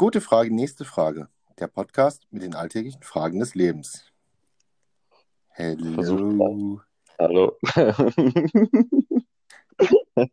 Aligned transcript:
Gute 0.00 0.22
Frage, 0.22 0.50
nächste 0.50 0.86
Frage. 0.86 1.28
Der 1.58 1.66
Podcast 1.66 2.26
mit 2.30 2.42
den 2.42 2.54
alltäglichen 2.54 3.02
Fragen 3.02 3.38
des 3.38 3.54
Lebens. 3.54 4.06
Hello. 5.50 6.80
Hallo. 7.18 7.58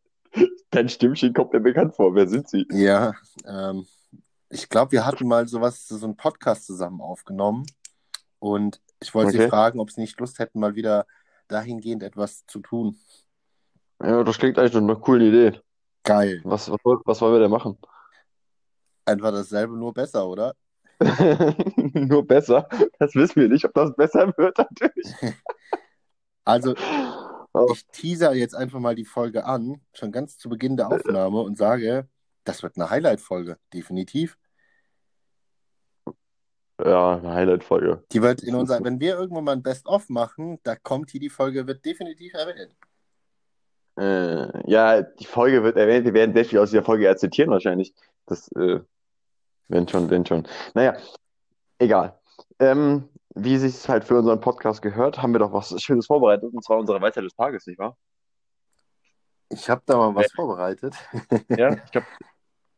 Dein 0.70 0.88
Stimmchen 0.88 1.34
kommt 1.34 1.52
mir 1.52 1.60
bekannt 1.60 1.96
vor. 1.96 2.16
Wer 2.16 2.30
sind 2.30 2.48
Sie? 2.48 2.66
Ja, 2.72 3.12
ähm, 3.46 3.86
ich 4.48 4.70
glaube, 4.70 4.94
wir 4.94 5.06
hatten 5.06 5.28
mal 5.28 5.50
sowas, 5.50 5.86
so 5.86 6.06
einen 6.06 6.16
Podcast 6.16 6.66
zusammen 6.66 7.02
aufgenommen. 7.02 7.66
Und 8.40 8.80
ich 9.02 9.14
wollte 9.14 9.32
Sie 9.32 9.40
Okay. 9.40 9.50
fragen, 9.50 9.82
ob 9.82 9.92
Sie 9.92 10.00
nicht 10.00 10.18
Lust 10.22 10.40
hätten, 10.40 10.62
mal 10.62 10.76
wieder 10.76 11.06
dahingehend 11.50 12.04
etwas 12.04 12.46
zu 12.46 12.62
tun. 12.62 12.98
Ja, 14.02 14.24
das 14.24 14.38
klingt 14.38 14.58
eigentlich 14.58 14.76
nach 14.76 14.82
einer 14.82 14.96
coolen 14.96 15.28
Idee. 15.28 15.60
Geil. 16.04 16.40
Was, 16.46 16.72
was, 16.72 16.80
was 17.04 17.20
wollen 17.20 17.34
wir 17.34 17.42
denn 17.42 17.52
machen? 17.52 17.78
Einfach 19.08 19.32
dasselbe, 19.32 19.78
nur 19.78 19.94
besser, 19.94 20.28
oder? 20.28 20.54
Nur 21.94 22.26
besser? 22.26 22.68
Das 22.98 23.14
wissen 23.14 23.42
wir 23.42 23.50
nicht, 23.50 23.64
ob 23.66 23.74
das 23.74 23.96
besser 23.96 24.34
wird, 24.38 24.58
natürlich. 24.58 25.14
Also, 26.44 26.76
Oh. 27.58 27.68
ich 27.74 27.86
teaser 27.88 28.34
jetzt 28.34 28.56
einfach 28.56 28.80
mal 28.80 28.96
die 28.96 29.06
Folge 29.06 29.46
an, 29.46 29.82
schon 29.94 30.12
ganz 30.12 30.38
zu 30.38 30.48
Beginn 30.48 30.78
der 30.78 30.88
Aufnahme 30.90 31.42
und 31.42 31.58
sage, 31.58 32.08
das 32.44 32.62
wird 32.62 32.78
eine 32.78 32.90
Highlight-Folge, 32.90 33.58
definitiv. 33.74 34.38
Ja, 36.80 37.18
eine 37.18 37.34
Highlight-Folge. 37.34 38.04
Die 38.12 38.22
wird 38.22 38.44
in 38.44 38.56
unser, 38.56 38.84
wenn 38.84 39.00
wir 39.00 39.18
irgendwann 39.18 39.44
mal 39.44 39.54
ein 39.54 39.64
Best-of 39.64 40.08
machen, 40.10 40.60
da 40.64 40.76
kommt 40.76 41.10
hier 41.10 41.20
die 41.20 41.30
Folge, 41.30 41.66
wird 41.66 41.84
definitiv 41.84 42.34
erwähnt. 42.36 42.76
Äh, 43.98 44.70
ja, 44.70 45.02
die 45.02 45.26
Folge 45.26 45.64
wird 45.64 45.76
erwähnt. 45.78 46.06
Wir 46.06 46.14
werden 46.14 46.36
sehr 46.36 46.46
viel 46.46 46.60
aus 46.60 46.70
dieser 46.70 46.84
Folge 46.84 47.06
ja 47.06 47.16
zitieren, 47.16 47.50
wahrscheinlich. 47.50 47.96
Das, 48.28 48.50
äh, 48.52 48.80
wenn 49.68 49.88
schon, 49.88 50.10
wenn 50.10 50.26
schon. 50.26 50.48
Naja, 50.74 50.98
egal. 51.80 52.20
Ähm, 52.60 53.10
wie 53.36 53.58
sich 53.58 53.74
es 53.76 53.88
halt 53.90 54.04
für 54.04 54.18
unseren 54.18 54.40
Podcast 54.42 54.82
gehört, 54.82 55.22
haben 55.22 55.34
wir 55.34 55.40
doch 55.40 55.54
was 55.54 55.80
Schönes 55.82 56.08
vorbereitet, 56.08 56.52
und 56.54 56.64
zwar 56.64 56.78
unsere 56.78 57.00
Weisheit 57.02 57.24
des 57.24 57.36
Tages, 57.36 57.68
nicht 57.68 57.78
wahr? 57.80 57.96
Ich 59.50 59.70
habe 59.70 59.82
da 59.86 59.96
mal 59.98 60.16
was 60.16 60.32
vorbereitet. 60.34 60.94
Ja, 61.50 61.74
ich 61.86 61.92
glaube, 61.92 62.08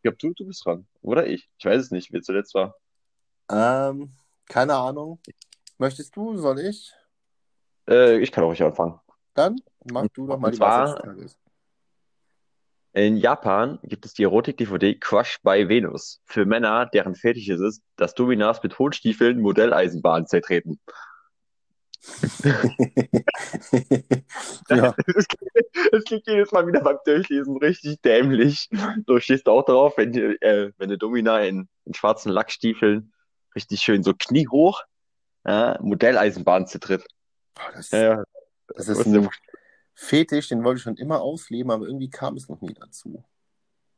glaub, 0.03 0.19
du, 0.19 0.33
du 0.33 0.45
bist 0.45 0.65
dran. 0.65 0.87
Oder 1.01 1.25
ich. 1.27 1.49
Ich 1.57 1.65
weiß 1.65 1.81
es 1.81 1.91
nicht, 1.91 2.11
wer 2.11 2.21
zuletzt 2.21 2.53
war. 2.53 2.75
Ähm, 3.51 4.11
keine 4.47 4.75
Ahnung. 4.75 5.19
Möchtest 5.77 6.15
du, 6.15 6.37
soll 6.37 6.59
ich? 6.59 6.93
Äh, 7.89 8.19
ich 8.19 8.31
kann 8.31 8.43
auch 8.43 8.49
ruhig 8.49 8.61
anfangen. 8.61 8.99
Dann 9.33 9.55
mach 9.91 10.05
du 10.13 10.27
doch 10.27 10.37
mal 10.37 10.47
Und 10.47 10.53
die 10.53 10.57
zwar- 10.57 10.83
Weisheit 10.83 10.97
des 10.97 11.03
Tages. 11.15 11.39
In 12.93 13.17
Japan 13.17 13.77
gibt 13.83 14.05
es 14.05 14.13
die 14.13 14.23
Erotik-DVD 14.23 14.95
Crush 14.95 15.39
by 15.43 15.69
Venus 15.69 16.21
für 16.25 16.45
Männer, 16.45 16.87
deren 16.87 17.13
Fetisch 17.13 17.47
es 17.49 17.61
ist, 17.61 17.83
dass 17.95 18.15
Dominas 18.15 18.63
mit 18.63 18.79
hohen 18.79 18.93
Stiefeln 18.93 19.41
Modelleisenbahnen 19.41 20.25
zertreten. 20.25 20.79
ja, 24.69 24.95
Es 25.15 25.27
klingt, 25.27 25.51
es 25.91 26.03
klingt 26.05 26.27
jedes 26.27 26.51
Mal 26.51 26.65
wieder 26.65 26.81
beim 26.81 26.97
Durchlesen 27.05 27.57
richtig 27.57 28.01
dämlich. 28.01 28.69
Du 29.05 29.19
stehst 29.19 29.47
auch 29.47 29.65
drauf, 29.65 29.97
wenn, 29.97 30.11
die, 30.11 30.21
äh, 30.21 30.71
wenn 30.77 30.89
eine 30.89 30.97
Domina 30.97 31.41
in, 31.41 31.69
in 31.85 31.93
schwarzen 31.93 32.31
Lackstiefeln 32.31 33.13
richtig 33.55 33.81
schön 33.81 34.01
so 34.01 34.13
kniehoch 34.13 34.83
äh, 35.43 35.77
Modelleisenbahnen 35.81 36.67
zertritt. 36.67 37.05
Boah, 37.53 37.71
das, 37.73 37.91
Ja, 37.91 38.23
das 38.67 38.87
ist 38.87 38.97
Musst 38.97 39.07
du 39.07 39.11
dir 39.11 39.19
ein 39.19 39.29
Fetisch, 40.01 40.47
den 40.47 40.63
wollte 40.63 40.77
ich 40.77 40.83
schon 40.83 40.95
immer 40.95 41.19
ausleben, 41.21 41.71
aber 41.71 41.85
irgendwie 41.85 42.09
kam 42.09 42.37
es 42.37 42.47
noch 42.47 42.61
nie 42.61 42.73
dazu. 42.73 43.23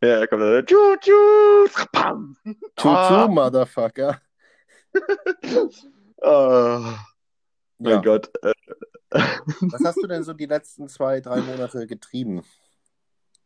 Ja, 0.03 0.19
da 0.19 0.25
kommt 0.27 0.41
dann 0.41 0.65
tschu, 0.65 0.95
tschu, 0.99 1.85
pam. 1.91 2.35
Tutu, 2.75 2.89
Ah. 2.89 3.27
Motherfucker. 3.27 4.19
Ah, 6.23 6.99
mein 7.79 7.93
Ja. 7.93 8.01
Gott. 8.01 8.31
Äh, 8.43 8.53
Was 9.09 9.83
hast 9.83 9.97
du 10.03 10.07
denn 10.07 10.23
so 10.23 10.33
die 10.33 10.45
letzten 10.45 10.87
zwei, 10.87 11.19
drei 11.19 11.41
Monate 11.41 11.87
getrieben? 11.87 12.43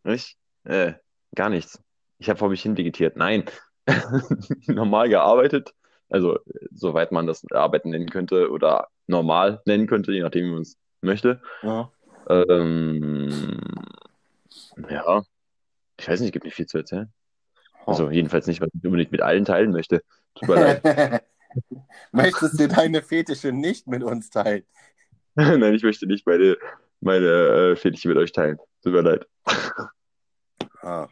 Ich? 0.03 0.37
Äh, 0.65 0.93
gar 1.35 1.49
nichts. 1.49 1.81
Ich 2.17 2.29
habe 2.29 2.37
vor 2.39 2.49
mich 2.49 2.61
hin 2.61 2.75
digitiert. 2.75 3.15
Nein. 3.17 3.45
Normal 4.67 5.09
gearbeitet. 5.09 5.73
Also, 6.09 6.39
soweit 6.71 7.11
man 7.11 7.27
das 7.27 7.43
Arbeiten 7.51 7.89
nennen 7.89 8.09
könnte 8.09 8.49
oder 8.51 8.87
normal 9.07 9.61
nennen 9.65 9.87
könnte, 9.87 10.11
je 10.11 10.21
nachdem, 10.21 10.45
wie 10.47 10.51
man 10.51 10.61
es 10.61 10.77
möchte. 11.01 11.41
Ja. 11.63 11.91
Ähm, 12.29 13.59
ja. 14.89 15.23
Ich 15.99 16.07
weiß 16.07 16.19
nicht, 16.19 16.33
gibt 16.33 16.45
nicht 16.45 16.55
viel 16.55 16.65
zu 16.65 16.77
erzählen. 16.79 17.11
Also, 17.85 18.09
jedenfalls 18.09 18.47
nicht, 18.47 18.61
was 18.61 18.69
ich 18.73 18.83
unbedingt 18.83 19.11
mit 19.11 19.21
allen 19.21 19.45
teilen 19.45 19.71
möchte. 19.71 20.01
Tut 20.35 20.49
mir 20.49 20.55
leid. 20.55 21.23
Möchtest 22.11 22.59
du 22.59 22.67
deine 22.67 23.01
Fetische 23.01 23.51
nicht 23.51 23.87
mit 23.87 24.03
uns 24.03 24.29
teilen? 24.29 24.63
Nein, 25.35 25.73
ich 25.73 25.83
möchte 25.83 26.07
nicht 26.07 26.25
meine, 26.25 26.57
meine 26.99 27.25
äh, 27.27 27.75
Fetische 27.75 28.09
mit 28.09 28.17
euch 28.17 28.31
teilen. 28.31 28.57
Tut 28.81 28.93
mir 28.93 29.01
leid. 29.01 29.27
Ah. 30.81 31.07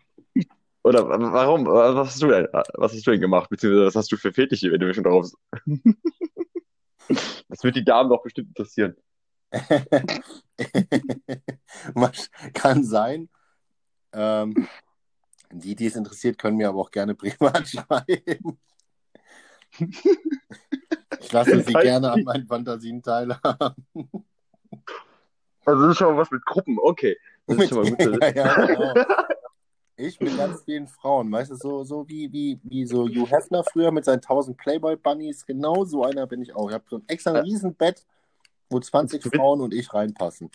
Oder 0.84 1.07
wa- 1.07 1.31
warum? 1.31 1.66
Was 1.66 2.09
hast 2.09 2.22
du 2.22 2.28
denn, 2.28 2.47
was 2.52 2.94
hast 2.94 3.07
du 3.07 3.12
denn 3.12 3.22
gemacht? 3.22 3.50
Beziehungsweise 3.50 3.85
was 3.85 3.96
hast 3.96 4.12
du 4.12 4.18
für 4.18 4.34
Fetische, 4.34 4.72
wenn 4.72 4.79
du 4.79 4.94
schon 4.94 5.03
darauf. 5.03 5.31
Das 7.50 7.63
wird 7.66 7.75
die 7.75 7.84
Damen 7.84 8.09
doch 8.09 8.23
bestimmt 8.23 8.47
interessieren. 8.47 8.96
Kann 12.53 12.84
sein. 12.84 13.30
Ähm, 14.14 14.68
die, 15.52 15.75
die 15.75 15.86
es 15.86 15.96
interessiert, 15.96 16.38
können 16.38 16.58
mir 16.58 16.68
aber 16.69 16.80
auch 16.80 16.91
gerne 16.91 17.16
privat 17.16 17.68
schreiben. 17.68 18.59
Ich 21.19 21.31
lasse 21.31 21.62
sie 21.62 21.74
gerne 21.74 22.12
an 22.12 22.24
meinen 22.24 22.47
Fantasien 22.47 23.02
teilhaben. 23.02 23.88
Also 25.66 25.81
das 25.81 25.91
ist 25.91 25.97
schon 25.97 26.14
mal 26.14 26.22
was 26.22 26.31
mit 26.31 26.46
Gruppen, 26.46 26.78
okay. 26.80 27.18
Das 27.47 27.58
ist 27.58 27.70
schon 27.70 27.84
mal 27.84 27.90
gut. 27.90 28.00
ja, 28.22 28.30
ja, 28.30 28.66
genau. 28.66 28.94
Ich 29.96 30.20
mit 30.20 30.35
ganz 30.35 30.64
vielen 30.64 30.88
Frauen, 30.88 31.31
weißt 31.31 31.52
du, 31.52 31.56
so, 31.56 31.84
so 31.84 32.09
wie, 32.09 32.31
wie, 32.31 32.59
wie 32.64 32.85
so 32.85 33.08
Hugh 33.08 33.30
Hefner 33.30 33.64
früher 33.64 33.91
mit 33.91 34.06
seinen 34.06 34.22
1000 34.22 34.58
Playboy-Bunnies, 34.58 35.46
genau 35.46 35.85
so 35.85 36.03
einer 36.03 36.25
bin 36.25 36.41
ich 36.41 36.56
auch. 36.56 36.70
Ich 36.70 36.74
habe 36.74 36.85
so 36.90 36.97
ein 36.97 37.03
extra 37.08 37.40
Riesenbett, 37.40 38.03
wo 38.73 38.79
20 38.79 39.22
Du 39.22 39.25
willst- 39.31 39.38
Frauen 39.38 39.61
und 39.61 39.73
ich 39.73 39.94
reinpassen. 39.94 40.51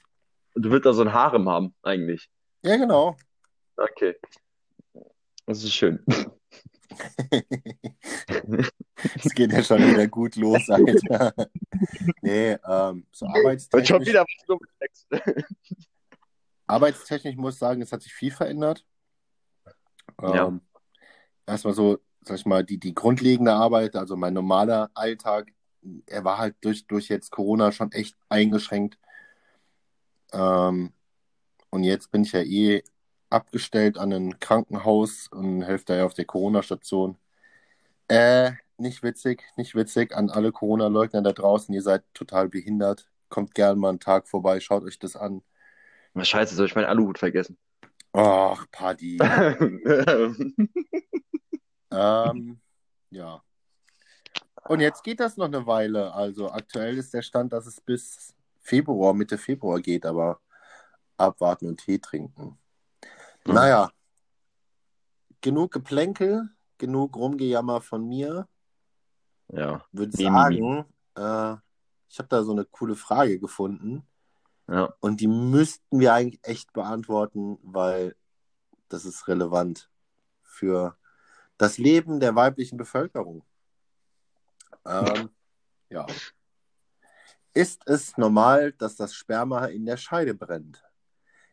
Du 0.54 0.70
willst 0.70 0.84
da 0.86 0.92
so 0.92 1.02
ein 1.02 1.12
Harem 1.12 1.48
haben, 1.48 1.74
eigentlich. 1.82 2.28
Ja, 2.62 2.76
genau. 2.76 3.16
Okay. 3.76 4.16
Das 5.46 5.62
ist 5.62 5.72
schön. 5.72 6.04
Es 9.14 9.32
geht 9.34 9.52
ja 9.52 9.62
schon 9.62 9.78
wieder 9.86 10.08
gut 10.08 10.34
los, 10.36 10.68
Alter. 10.68 11.32
Nee, 12.22 12.56
ähm, 12.66 13.06
so 13.12 13.26
Und 13.26 13.30
schon 13.32 13.40
arbeitstechnisch, 13.44 14.08
wieder 14.08 14.24
was 14.48 15.06
arbeitstechnisch 16.66 17.36
muss 17.36 17.54
ich 17.54 17.60
sagen, 17.60 17.82
es 17.82 17.92
hat 17.92 18.02
sich 18.02 18.12
viel 18.12 18.32
verändert. 18.32 18.84
Ja. 20.20 20.48
Ähm, 20.48 20.60
erstmal 21.46 21.74
so, 21.74 21.98
sag 22.22 22.36
ich 22.38 22.46
mal, 22.46 22.64
die, 22.64 22.78
die 22.78 22.94
grundlegende 22.94 23.52
Arbeit, 23.52 23.94
also 23.94 24.16
mein 24.16 24.34
normaler 24.34 24.90
Alltag, 24.94 25.52
er 26.06 26.24
war 26.24 26.38
halt 26.38 26.56
durch, 26.62 26.86
durch 26.86 27.08
jetzt 27.08 27.30
Corona 27.30 27.72
schon 27.72 27.92
echt 27.92 28.16
eingeschränkt. 28.28 28.98
Ähm, 30.32 30.92
und 31.70 31.84
jetzt 31.84 32.10
bin 32.10 32.22
ich 32.22 32.32
ja 32.32 32.42
eh 32.42 32.82
abgestellt 33.30 33.98
an 33.98 34.12
ein 34.12 34.40
Krankenhaus 34.40 35.28
und 35.28 35.62
helfe 35.62 35.84
da 35.86 35.96
ja 35.96 36.06
auf 36.06 36.14
der 36.14 36.24
Corona-Station. 36.24 37.18
Äh, 38.08 38.52
nicht 38.78 39.02
witzig, 39.02 39.44
nicht 39.56 39.74
witzig 39.74 40.14
an 40.14 40.30
alle 40.30 40.52
Corona-Leugner 40.52 41.22
da 41.22 41.32
draußen. 41.32 41.74
Ihr 41.74 41.82
seid 41.82 42.04
total 42.14 42.48
behindert. 42.48 43.10
Kommt 43.28 43.54
gerne 43.54 43.78
mal 43.78 43.90
einen 43.90 44.00
Tag 44.00 44.28
vorbei, 44.28 44.60
schaut 44.60 44.84
euch 44.84 44.98
das 44.98 45.16
an. 45.16 45.42
Was 46.14 46.28
scheiße, 46.28 46.54
soll 46.54 46.66
ich 46.66 46.74
meinen 46.74 46.86
Aluhut 46.86 47.18
vergessen? 47.18 47.58
Ach, 48.12 48.66
Paddy. 48.70 49.18
Ähm, 51.90 52.60
ja. 53.10 53.42
Und 54.68 54.80
jetzt 54.80 55.02
geht 55.02 55.20
das 55.20 55.36
noch 55.36 55.46
eine 55.46 55.66
Weile. 55.66 56.12
Also 56.14 56.50
aktuell 56.50 56.98
ist 56.98 57.14
der 57.14 57.22
Stand, 57.22 57.52
dass 57.52 57.66
es 57.66 57.80
bis 57.80 58.34
Februar, 58.60 59.14
Mitte 59.14 59.38
Februar 59.38 59.80
geht, 59.80 60.04
aber 60.04 60.40
abwarten 61.16 61.68
und 61.68 61.80
Tee 61.80 61.98
trinken. 61.98 62.58
Mhm. 63.46 63.54
Naja, 63.54 63.90
genug 65.40 65.72
Geplänkel, 65.72 66.50
genug 66.76 67.16
Rumgejammer 67.16 67.80
von 67.80 68.06
mir. 68.06 68.46
ja, 69.48 69.84
Würde 69.92 70.16
sagen, 70.16 70.84
äh, 71.14 71.56
ich 72.10 72.18
habe 72.18 72.28
da 72.28 72.42
so 72.42 72.52
eine 72.52 72.64
coole 72.64 72.94
Frage 72.94 73.38
gefunden 73.38 74.06
ja. 74.68 74.92
und 75.00 75.20
die 75.20 75.28
müssten 75.28 76.00
wir 76.00 76.12
eigentlich 76.14 76.40
echt 76.42 76.72
beantworten, 76.72 77.58
weil 77.62 78.16
das 78.88 79.04
ist 79.04 79.28
relevant 79.28 79.90
für 80.42 80.96
das 81.58 81.78
Leben 81.78 82.20
der 82.20 82.34
weiblichen 82.34 82.76
Bevölkerung. 82.78 83.44
Ähm, 84.88 85.30
ja. 85.90 86.06
Ist 87.54 87.82
es 87.86 88.16
normal, 88.16 88.72
dass 88.72 88.96
das 88.96 89.14
Sperma 89.14 89.66
in 89.66 89.84
der 89.86 89.96
Scheide 89.96 90.34
brennt? 90.34 90.82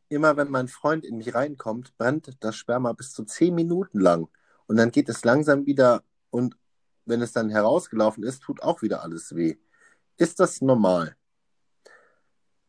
Immer 0.08 0.38
wenn 0.38 0.50
mein 0.50 0.68
Freund 0.68 1.04
in 1.04 1.18
mich 1.18 1.34
reinkommt, 1.34 1.98
brennt 1.98 2.38
das 2.42 2.56
Sperma 2.56 2.94
bis 2.94 3.12
zu 3.12 3.26
zehn 3.26 3.56
Minuten 3.56 4.00
lang. 4.00 4.28
Und 4.68 4.78
dann 4.78 4.92
geht 4.92 5.10
es 5.10 5.26
langsam 5.26 5.66
wieder 5.66 6.04
und 6.30 6.58
wenn 7.06 7.22
es 7.22 7.34
dann 7.34 7.50
herausgelaufen 7.50 8.24
ist, 8.24 8.42
tut 8.42 8.62
auch 8.62 8.82
wieder 8.82 9.04
alles 9.04 9.36
weh. 9.36 9.58
Ist 10.18 10.40
das 10.40 10.62
normal? 10.62 11.16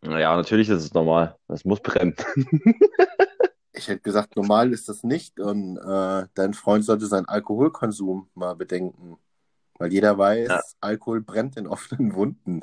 Naja, 0.02 0.36
natürlich 0.36 0.68
ist 0.68 0.82
es 0.82 0.94
normal. 0.94 1.36
Das 1.48 1.64
muss 1.64 1.80
brennen. 1.80 2.16
Ich 3.78 3.88
hätte 3.88 4.00
gesagt, 4.00 4.36
normal 4.36 4.72
ist 4.72 4.88
das 4.88 5.02
nicht 5.02 5.38
und 5.38 5.76
äh, 5.76 6.26
dein 6.32 6.54
Freund 6.54 6.82
sollte 6.82 7.04
seinen 7.06 7.26
Alkoholkonsum 7.26 8.30
mal 8.34 8.56
bedenken. 8.56 9.18
Weil 9.78 9.92
jeder 9.92 10.16
weiß, 10.18 10.48
Ja. 10.48 10.60
Alkohol 10.80 11.20
brennt 11.22 11.56
in 11.56 11.66
offenen 11.66 12.14
Wunden. 12.14 12.62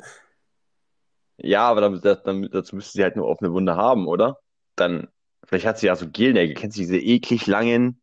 Ja, 1.36 1.68
aber 1.68 1.80
dann, 1.80 2.00
dann, 2.24 2.48
dazu 2.50 2.76
müsste 2.76 2.92
sie 2.92 3.02
halt 3.02 3.14
eine 3.14 3.24
offene 3.24 3.52
Wunde 3.52 3.76
haben, 3.76 4.06
oder? 4.06 4.38
Dann, 4.76 5.08
vielleicht 5.44 5.66
hat 5.66 5.78
sie 5.78 5.86
ja 5.86 5.96
so 5.96 6.08
Gelnägel. 6.08 6.54
Kennst 6.54 6.76
du 6.76 6.80
diese 6.82 6.98
eklig 6.98 7.46
langen, 7.46 8.00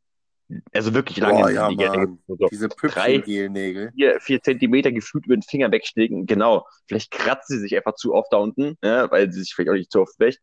also 0.74 0.94
wirklich 0.94 1.18
langen 1.18 1.42
Boah, 1.42 1.50
ja, 1.50 1.68
Gelnägel, 1.70 2.08
Mann. 2.08 2.20
wo 2.28 2.36
so 2.36 2.48
Diese 2.52 2.68
drei, 2.68 3.20
Püppchengelnägel. 3.20 3.92
vier, 3.94 4.20
vier 4.20 4.42
Zentimeter 4.42 4.92
gefühlt 4.92 5.26
über 5.26 5.36
den 5.38 5.44
Finger 5.44 5.72
wegstecken. 5.72 6.26
Genau. 6.26 6.68
Vielleicht 6.88 7.12
kratzt 7.12 7.48
sie 7.48 7.60
sich 7.60 7.76
einfach 7.76 7.96
zu 7.96 8.14
oft 8.14 8.34
da 8.34 8.38
unten, 8.38 8.78
ja, 8.84 9.10
weil 9.12 9.32
sie 9.32 9.42
sich 9.42 9.54
vielleicht 9.56 9.70
auch 9.70 9.76
nicht 9.76 9.92
zu 9.92 10.02
oft 10.02 10.20
wäscht. 10.20 10.40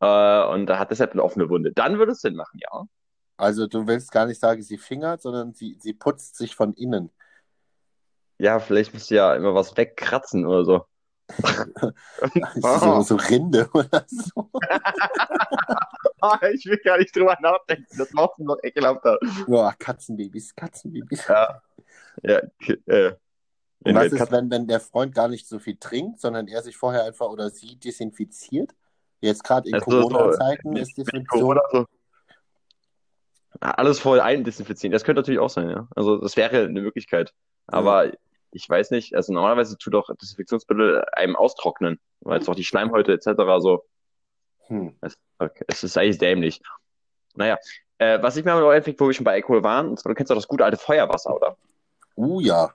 Äh, 0.00 0.44
und 0.48 0.66
da 0.66 0.78
hat 0.80 0.90
deshalb 0.90 1.12
eine 1.12 1.22
offene 1.22 1.48
Wunde. 1.48 1.72
Dann 1.72 1.98
würde 1.98 2.12
es 2.12 2.20
Sinn 2.22 2.34
machen, 2.34 2.58
ja. 2.60 2.84
Also 3.36 3.66
du 3.68 3.86
willst 3.86 4.10
gar 4.10 4.26
nicht 4.26 4.40
sagen, 4.40 4.62
sie 4.62 4.78
fingert, 4.78 5.22
sondern 5.22 5.54
sie, 5.54 5.76
sie 5.80 5.94
putzt 5.94 6.36
sich 6.36 6.56
von 6.56 6.74
innen. 6.74 7.10
Ja, 8.40 8.58
vielleicht 8.58 8.94
müsste 8.94 9.14
ja 9.16 9.34
immer 9.34 9.54
was 9.54 9.76
wegkratzen 9.76 10.46
oder 10.46 10.64
so. 10.64 10.84
So, 12.56 13.02
so 13.02 13.16
Rinde 13.16 13.68
oder 13.72 14.04
so. 14.08 14.50
Ah, 16.22 16.38
ich 16.52 16.66
will 16.66 16.76
gar 16.84 16.98
nicht 16.98 17.16
drüber 17.16 17.34
nachdenken. 17.40 17.86
Das 17.96 18.12
macht 18.12 18.38
noch 18.40 18.58
ekelhafter. 18.62 19.18
Boah, 19.46 19.74
Katzenbabys, 19.78 20.54
Katzenbabys. 20.54 21.26
Ja. 21.26 21.62
Ja, 22.22 22.40
äh, 22.86 23.12
Und 23.84 23.94
was 23.94 24.06
ist, 24.12 24.18
Katze- 24.20 24.32
wenn, 24.32 24.50
wenn 24.50 24.66
der 24.66 24.80
Freund 24.80 25.14
gar 25.14 25.28
nicht 25.28 25.48
so 25.48 25.58
viel 25.58 25.76
trinkt, 25.78 26.20
sondern 26.20 26.46
er 26.46 26.60
sich 26.62 26.76
vorher 26.76 27.04
einfach 27.04 27.26
oder 27.28 27.48
sie 27.48 27.76
desinfiziert? 27.76 28.72
Jetzt 29.22 29.44
gerade 29.44 29.70
in 29.70 29.80
Corona-Zeiten 29.80 30.76
ist 30.76 30.98
Desinfektion. 30.98 31.26
Corona 31.40 31.62
so. 31.72 31.86
Alles 33.60 33.98
voll 33.98 34.20
eindesinfizieren. 34.20 34.92
Das 34.92 35.04
könnte 35.04 35.20
natürlich 35.22 35.40
auch 35.40 35.48
sein, 35.50 35.70
ja. 35.70 35.88
Also 35.96 36.18
das 36.18 36.36
wäre 36.36 36.64
eine 36.64 36.82
Möglichkeit. 36.82 37.32
Aber 37.66 38.12
ich 38.52 38.68
weiß 38.68 38.90
nicht, 38.90 39.14
also 39.14 39.32
normalerweise 39.32 39.78
tut 39.78 39.94
doch 39.94 40.14
Desinfektionsmittel 40.14 41.04
einem 41.12 41.36
austrocknen, 41.36 42.00
weil 42.20 42.40
es 42.40 42.48
auch 42.48 42.54
die 42.54 42.64
Schleimhäute 42.64 43.12
etc. 43.12 43.30
so. 43.58 43.84
Hm. 44.66 44.96
Es, 45.00 45.16
okay, 45.38 45.64
es 45.68 45.84
ist 45.84 45.96
eigentlich 45.96 46.18
dämlich. 46.18 46.60
Naja, 47.34 47.58
äh, 47.98 48.20
was 48.22 48.36
ich 48.36 48.44
mir 48.44 48.52
aber 48.52 48.62
noch 48.62 48.70
einfällt, 48.70 48.98
wo 49.00 49.06
wir 49.06 49.14
schon 49.14 49.24
bei 49.24 49.32
Alkohol 49.32 49.62
waren, 49.62 49.90
und 49.90 49.98
zwar, 49.98 50.10
du 50.10 50.16
kennst 50.16 50.30
doch 50.30 50.36
das 50.36 50.48
gute 50.48 50.64
alte 50.64 50.76
Feuerwasser, 50.76 51.34
oder? 51.34 51.56
Uh 52.16 52.40
ja. 52.40 52.72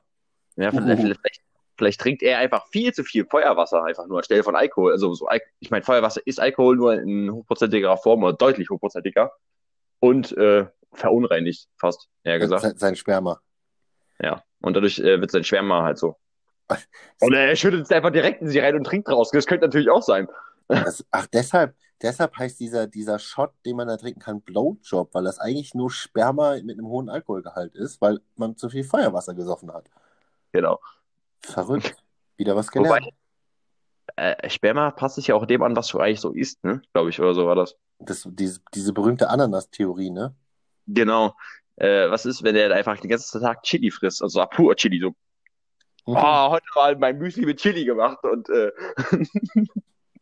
Ja, 0.55 0.71
vielleicht, 0.71 1.01
vielleicht, 1.01 1.41
vielleicht 1.77 2.01
trinkt 2.01 2.23
er 2.23 2.39
einfach 2.39 2.67
viel 2.67 2.93
zu 2.93 3.03
viel 3.03 3.25
Feuerwasser 3.25 3.83
einfach 3.83 4.07
nur 4.07 4.19
anstelle 4.19 4.43
von 4.43 4.55
Alkohol. 4.55 4.93
Also 4.93 5.13
so, 5.13 5.27
ich 5.59 5.71
meine, 5.71 5.83
Feuerwasser 5.83 6.21
ist 6.25 6.39
Alkohol 6.39 6.77
nur 6.77 6.93
in 6.93 7.31
hochprozentiger 7.31 7.97
Form 7.97 8.23
oder 8.23 8.33
deutlich 8.33 8.69
hochprozentiger 8.69 9.31
und 9.99 10.35
äh, 10.37 10.67
verunreinigt 10.93 11.67
fast, 11.77 12.07
eher 12.23 12.39
gesagt. 12.39 12.61
Sein, 12.61 12.77
sein 12.77 12.95
Sperma. 12.95 13.41
Ja. 14.19 14.43
Und 14.65 14.73
dadurch 14.73 14.97
äh, 14.97 15.21
wird 15.21 15.29
sein 15.29 15.43
Schwärmer 15.43 15.83
halt 15.83 15.99
so. 15.99 16.17
Oder 17.21 17.41
er 17.41 17.55
schüttet 17.55 17.83
es 17.83 17.91
einfach 17.91 18.09
direkt 18.09 18.41
in 18.41 18.47
sie 18.47 18.57
rein 18.57 18.75
und 18.75 18.83
trinkt 18.83 19.07
raus. 19.07 19.29
Das 19.31 19.45
könnte 19.45 19.67
natürlich 19.67 19.89
auch 19.89 20.01
sein. 20.01 20.27
Das, 20.67 21.05
ach, 21.11 21.27
deshalb, 21.27 21.75
deshalb 22.01 22.35
heißt 22.39 22.59
dieser, 22.59 22.87
dieser 22.87 23.19
Shot, 23.19 23.51
den 23.67 23.75
man 23.75 23.87
da 23.87 23.97
trinken 23.97 24.19
kann, 24.19 24.41
Blowjob, 24.41 25.13
weil 25.13 25.23
das 25.23 25.37
eigentlich 25.37 25.75
nur 25.75 25.91
Sperma 25.91 26.55
mit 26.63 26.79
einem 26.79 26.87
hohen 26.87 27.07
Alkoholgehalt 27.07 27.75
ist, 27.75 28.01
weil 28.01 28.19
man 28.35 28.57
zu 28.57 28.69
viel 28.69 28.83
Feuerwasser 28.83 29.35
gesoffen 29.35 29.71
hat. 29.71 29.91
Genau. 30.53 30.79
Verrückt. 31.41 31.95
Wieder 32.35 32.55
was 32.55 32.73
Wobei, 32.73 32.97
gelernt. 32.97 33.13
äh, 34.15 34.49
Sperma 34.49 34.89
passt 34.89 35.17
sich 35.17 35.27
ja 35.27 35.35
auch 35.35 35.45
dem 35.45 35.61
an, 35.61 35.75
was 35.75 35.89
du 35.89 35.99
eigentlich 35.99 36.19
so 36.19 36.31
isst, 36.31 36.63
ne? 36.63 36.81
Glaube 36.93 37.11
ich, 37.11 37.19
oder 37.19 37.35
so 37.35 37.45
war 37.45 37.53
das. 37.53 37.75
Das, 37.99 38.27
diese, 38.31 38.59
diese 38.73 38.91
berühmte 38.91 39.29
Ananas-Theorie, 39.29 40.09
ne? 40.09 40.33
Genau. 40.87 41.35
Äh, 41.77 42.09
was 42.09 42.25
ist, 42.25 42.43
wenn 42.43 42.55
der 42.55 42.73
einfach 42.73 42.99
den 42.99 43.09
ganzen 43.09 43.41
Tag 43.41 43.63
Chili 43.63 43.91
frisst? 43.91 44.21
Also 44.21 44.45
pur 44.45 44.75
Chili, 44.75 44.99
so 44.99 45.13
Mhm. 46.07 46.17
Ah, 46.17 46.49
heute 46.51 46.65
mal 46.75 46.95
mein 46.97 47.17
Müsli 47.17 47.45
mit 47.45 47.59
Chili 47.59 47.83
gemacht 47.83 48.23
und 48.23 48.47
äh, 48.49 48.71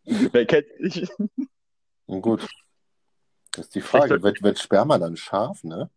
wer 0.05 0.45
kennt 0.45 0.67
mich? 0.79 1.09
Und 2.05 2.21
gut. 2.21 2.47
Das 3.51 3.65
ist 3.65 3.75
die 3.75 3.81
Frage. 3.81 4.23
Wird, 4.23 4.41
wird 4.41 4.59
Sperma 4.59 4.97
dann 4.97 5.17
scharf, 5.17 5.63
ne? 5.63 5.89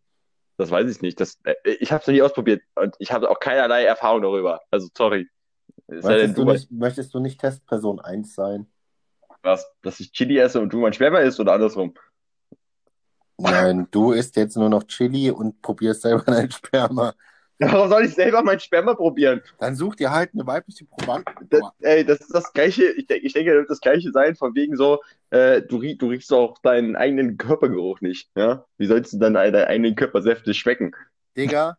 Das 0.56 0.70
weiß 0.70 0.90
ich 0.90 1.02
nicht. 1.02 1.20
Das, 1.20 1.38
äh, 1.44 1.54
ich 1.78 1.92
habe 1.92 2.00
es 2.00 2.06
noch 2.08 2.14
nie 2.14 2.22
ausprobiert 2.22 2.62
und 2.74 2.96
ich 2.98 3.12
habe 3.12 3.30
auch 3.30 3.38
keinerlei 3.38 3.84
Erfahrung 3.84 4.22
darüber. 4.22 4.60
Also 4.72 4.88
sorry. 4.96 5.28
Möchtest 5.86 6.36
du, 6.36 6.44
nicht, 6.44 6.70
möchtest 6.72 7.14
du 7.14 7.20
nicht 7.20 7.40
Testperson 7.40 8.00
1 8.00 8.34
sein? 8.34 8.66
was, 9.46 9.64
dass 9.82 10.00
ich 10.00 10.12
Chili 10.12 10.38
esse 10.38 10.60
und 10.60 10.72
du 10.72 10.80
mein 10.80 10.92
Schwärmer 10.92 11.20
isst 11.20 11.40
oder 11.40 11.52
andersrum? 11.52 11.94
Nein, 13.38 13.86
du 13.90 14.12
isst 14.12 14.36
jetzt 14.36 14.56
nur 14.56 14.68
noch 14.68 14.84
Chili 14.84 15.30
und 15.30 15.60
probierst 15.62 16.02
selber 16.02 16.22
dein 16.26 16.50
Sperma. 16.50 17.14
Warum 17.58 17.88
soll 17.88 18.04
ich 18.04 18.14
selber 18.14 18.42
mein 18.42 18.60
Sperma 18.60 18.94
probieren? 18.94 19.40
Dann 19.58 19.76
such 19.76 19.96
dir 19.96 20.10
halt 20.10 20.30
eine 20.34 20.46
weibliche 20.46 20.84
Probandin. 20.84 21.34
Das, 21.48 21.62
ey, 21.80 22.04
das 22.04 22.20
ist 22.20 22.34
das 22.34 22.52
Gleiche. 22.52 22.84
Ich 22.92 23.06
denke, 23.06 23.26
ich 23.26 23.32
denke, 23.32 23.52
das 23.52 23.60
wird 23.60 23.70
das 23.70 23.80
Gleiche 23.80 24.12
sein, 24.12 24.36
von 24.36 24.54
wegen 24.54 24.76
so, 24.76 25.00
äh, 25.30 25.62
du, 25.62 25.80
du 25.80 26.08
riechst 26.08 26.32
auch 26.32 26.58
deinen 26.58 26.96
eigenen 26.96 27.38
Körpergeruch 27.38 28.02
nicht. 28.02 28.30
Ja? 28.36 28.66
Wie 28.76 28.86
sollst 28.86 29.14
du 29.14 29.18
dann 29.18 29.34
deinen 29.34 29.54
eigenen 29.54 29.94
Körpersäfte 29.94 30.52
schmecken? 30.52 30.94
Digga, 31.36 31.78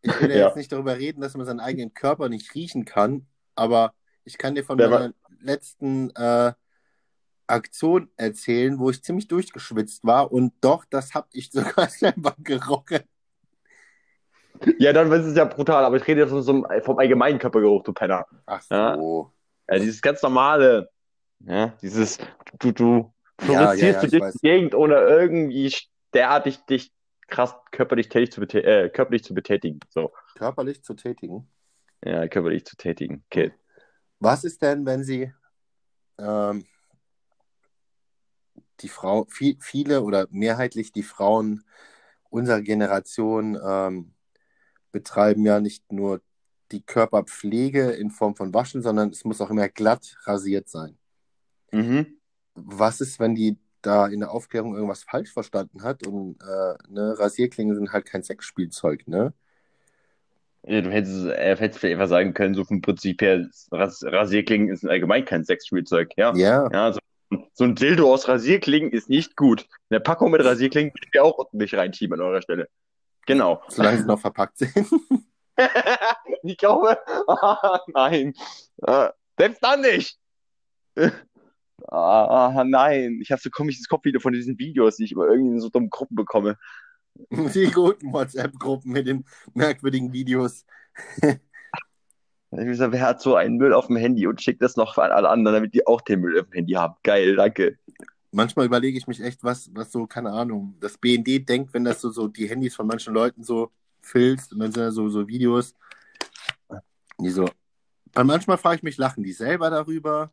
ich 0.00 0.18
will 0.20 0.30
ja 0.30 0.36
jetzt 0.46 0.56
nicht 0.56 0.72
darüber 0.72 0.96
reden, 0.96 1.20
dass 1.20 1.36
man 1.36 1.44
seinen 1.44 1.60
eigenen 1.60 1.92
Körper 1.92 2.30
nicht 2.30 2.54
riechen 2.54 2.86
kann, 2.86 3.26
aber 3.54 3.92
ich 4.24 4.38
kann 4.38 4.54
dir 4.54 4.64
von 4.64 4.78
Wer 4.78 4.88
meiner 4.88 5.14
letzten 5.40 6.10
äh, 6.16 6.52
Aktion 7.48 8.10
erzählen, 8.16 8.78
wo 8.78 8.90
ich 8.90 9.02
ziemlich 9.02 9.28
durchgeschwitzt 9.28 10.04
war 10.04 10.32
und 10.32 10.52
doch, 10.60 10.84
das 10.86 11.14
hab 11.14 11.28
ich 11.32 11.50
sogar 11.52 11.88
selber 11.88 12.34
gerochen. 12.38 13.00
Ja, 14.78 14.92
dann 14.92 15.10
ist 15.12 15.24
es 15.26 15.36
ja 15.36 15.44
brutal, 15.44 15.84
aber 15.84 15.96
ich 15.96 16.06
rede 16.06 16.22
jetzt 16.22 16.30
von 16.30 16.42
so 16.42 16.52
einem, 16.64 16.82
vom 16.82 16.98
allgemeinen 16.98 17.38
Körpergeruch, 17.38 17.84
du 17.84 17.92
Penner. 17.92 18.26
Ach 18.46 18.62
Ja. 18.70 18.94
so. 18.96 19.32
Ja, 19.68 19.78
dieses 19.78 20.00
ganz 20.02 20.22
normale, 20.22 20.90
ja, 21.40 21.68
dieses, 21.82 22.18
du, 22.58 22.72
du 22.72 23.14
Ja, 23.40 23.74
ja, 23.74 23.76
produzierst 23.76 24.02
ja, 24.02 24.08
du 24.08 24.18
durch 24.18 24.32
die 24.34 24.38
Gegend, 24.48 24.74
ohne 24.74 24.94
irgendwie 24.96 25.72
derartig 26.14 26.58
dich 26.66 26.92
krass 27.28 27.54
körperlich 27.70 28.08
tätig 28.08 28.32
zu, 28.32 28.40
äh, 28.42 28.88
körperlich 28.88 29.22
zu 29.24 29.34
betätigen. 29.34 29.78
So, 29.90 30.12
Körperlich 30.34 30.82
zu 30.82 30.94
tätigen. 30.94 31.48
ja, 32.04 32.26
körperlich 32.28 32.64
zu 32.64 32.76
tätigen. 32.76 33.24
Okay. 33.30 33.52
Was 34.20 34.44
ist 34.44 34.62
denn, 34.62 34.84
wenn 34.86 35.04
sie 35.04 35.32
ähm, 36.18 36.66
die 38.80 38.88
Frau, 38.88 39.26
viel, 39.28 39.56
viele 39.60 40.02
oder 40.02 40.26
mehrheitlich 40.30 40.92
die 40.92 41.02
Frauen 41.02 41.64
unserer 42.30 42.60
Generation 42.60 43.58
ähm, 43.64 44.12
betreiben 44.92 45.44
ja 45.44 45.60
nicht 45.60 45.92
nur 45.92 46.20
die 46.72 46.82
Körperpflege 46.82 47.90
in 47.92 48.10
Form 48.10 48.36
von 48.36 48.52
Waschen, 48.52 48.82
sondern 48.82 49.10
es 49.10 49.24
muss 49.24 49.40
auch 49.40 49.50
immer 49.50 49.68
glatt 49.68 50.16
rasiert 50.24 50.68
sein. 50.68 50.98
Mhm. 51.72 52.18
Was 52.54 53.00
ist, 53.00 53.20
wenn 53.20 53.34
die 53.34 53.56
da 53.82 54.06
in 54.06 54.20
der 54.20 54.30
Aufklärung 54.30 54.74
irgendwas 54.74 55.04
falsch 55.04 55.32
verstanden 55.32 55.82
hat 55.82 56.06
und 56.06 56.36
äh, 56.42 56.74
ne, 56.88 57.18
Rasierklingen 57.18 57.74
sind 57.74 57.92
halt 57.92 58.06
kein 58.06 58.22
Sexspielzeug, 58.22 59.06
ne? 59.06 59.32
Ja, 60.64 60.82
du 60.82 60.90
hättest, 60.90 61.24
äh, 61.26 61.56
hättest 61.56 61.78
vielleicht 61.78 61.94
einfach 61.94 62.08
sagen 62.08 62.34
können, 62.34 62.54
so 62.54 62.64
vom 62.64 62.82
Prinzip 62.82 63.22
her, 63.22 63.48
Ras 63.70 64.02
Rasierklingen 64.04 64.68
ist 64.68 64.84
allgemein 64.84 65.24
kein 65.24 65.44
Sexspielzeug, 65.44 66.10
ja. 66.16 66.34
Ja, 66.34 66.68
Ja, 66.72 66.92
so, 66.92 66.98
so 67.58 67.64
ein 67.64 67.74
Dildo 67.74 68.14
aus 68.14 68.28
Rasierklingen 68.28 68.92
ist 68.92 69.08
nicht 69.08 69.34
gut. 69.34 69.66
Eine 69.90 69.98
Packung 69.98 70.30
mit 70.30 70.44
Rasierklingen 70.44 70.94
würdet 70.94 71.12
ihr 71.12 71.24
auch 71.24 71.52
nicht 71.52 71.74
reinschieben 71.74 72.20
an 72.20 72.24
eurer 72.24 72.40
Stelle. 72.40 72.68
Genau. 73.26 73.60
solange 73.68 73.98
sie 73.98 74.06
noch 74.06 74.20
verpackt 74.20 74.58
sind. 74.58 74.72
Ich 76.44 76.56
glaube, 76.56 76.96
ah, 77.26 77.80
nein. 77.88 78.32
Ah, 78.80 79.10
selbst 79.36 79.62
dann 79.62 79.80
nicht. 79.80 80.18
Ah, 81.90 82.64
nein. 82.66 83.18
Ich 83.22 83.30
habe 83.32 83.40
so 83.40 83.50
komisches 83.50 83.88
Kopfvideo 83.88 84.20
von 84.20 84.32
diesen 84.32 84.58
Videos, 84.58 84.96
die 84.96 85.04
ich 85.04 85.12
immer 85.12 85.26
irgendwie 85.26 85.52
in 85.52 85.60
so 85.60 85.68
dummen 85.68 85.90
Gruppen 85.90 86.16
bekomme. 86.16 86.58
Die 87.30 87.70
guten 87.70 88.12
WhatsApp-Gruppen 88.12 88.92
mit 88.92 89.06
den 89.06 89.24
merkwürdigen 89.54 90.12
Videos. 90.12 90.64
Ich 92.50 92.64
gesagt, 92.64 92.92
wer 92.92 93.02
hat 93.02 93.20
so 93.20 93.36
einen 93.36 93.58
Müll 93.58 93.74
auf 93.74 93.88
dem 93.88 93.96
Handy 93.96 94.26
und 94.26 94.40
schickt 94.40 94.62
das 94.62 94.76
noch 94.76 94.96
an 94.96 95.10
alle 95.10 95.28
anderen, 95.28 95.56
damit 95.56 95.74
die 95.74 95.86
auch 95.86 96.00
den 96.00 96.20
Müll 96.20 96.40
auf 96.40 96.46
dem 96.46 96.54
Handy 96.54 96.72
haben. 96.72 96.94
Geil, 97.02 97.36
danke. 97.36 97.78
Manchmal 98.30 98.66
überlege 98.66 98.96
ich 98.96 99.06
mich 99.06 99.22
echt, 99.22 99.44
was, 99.44 99.70
was 99.74 99.92
so, 99.92 100.06
keine 100.06 100.30
Ahnung, 100.30 100.74
das 100.80 100.96
BND 100.96 101.46
denkt, 101.48 101.74
wenn 101.74 101.84
das 101.84 102.00
so, 102.00 102.10
so 102.10 102.28
die 102.28 102.48
Handys 102.48 102.74
von 102.74 102.86
manchen 102.86 103.12
Leuten 103.12 103.42
so 103.42 103.70
filzt 104.00 104.52
und 104.52 104.60
dann 104.60 104.72
sind 104.72 104.82
da 104.82 104.92
so, 104.92 105.08
so 105.08 105.28
Videos. 105.28 105.74
Die 107.20 107.30
so. 107.30 107.50
Weil 108.14 108.24
manchmal 108.24 108.56
frage 108.56 108.76
ich 108.76 108.82
mich, 108.82 108.96
lachen 108.96 109.24
die 109.24 109.32
selber 109.32 109.70
darüber? 109.70 110.32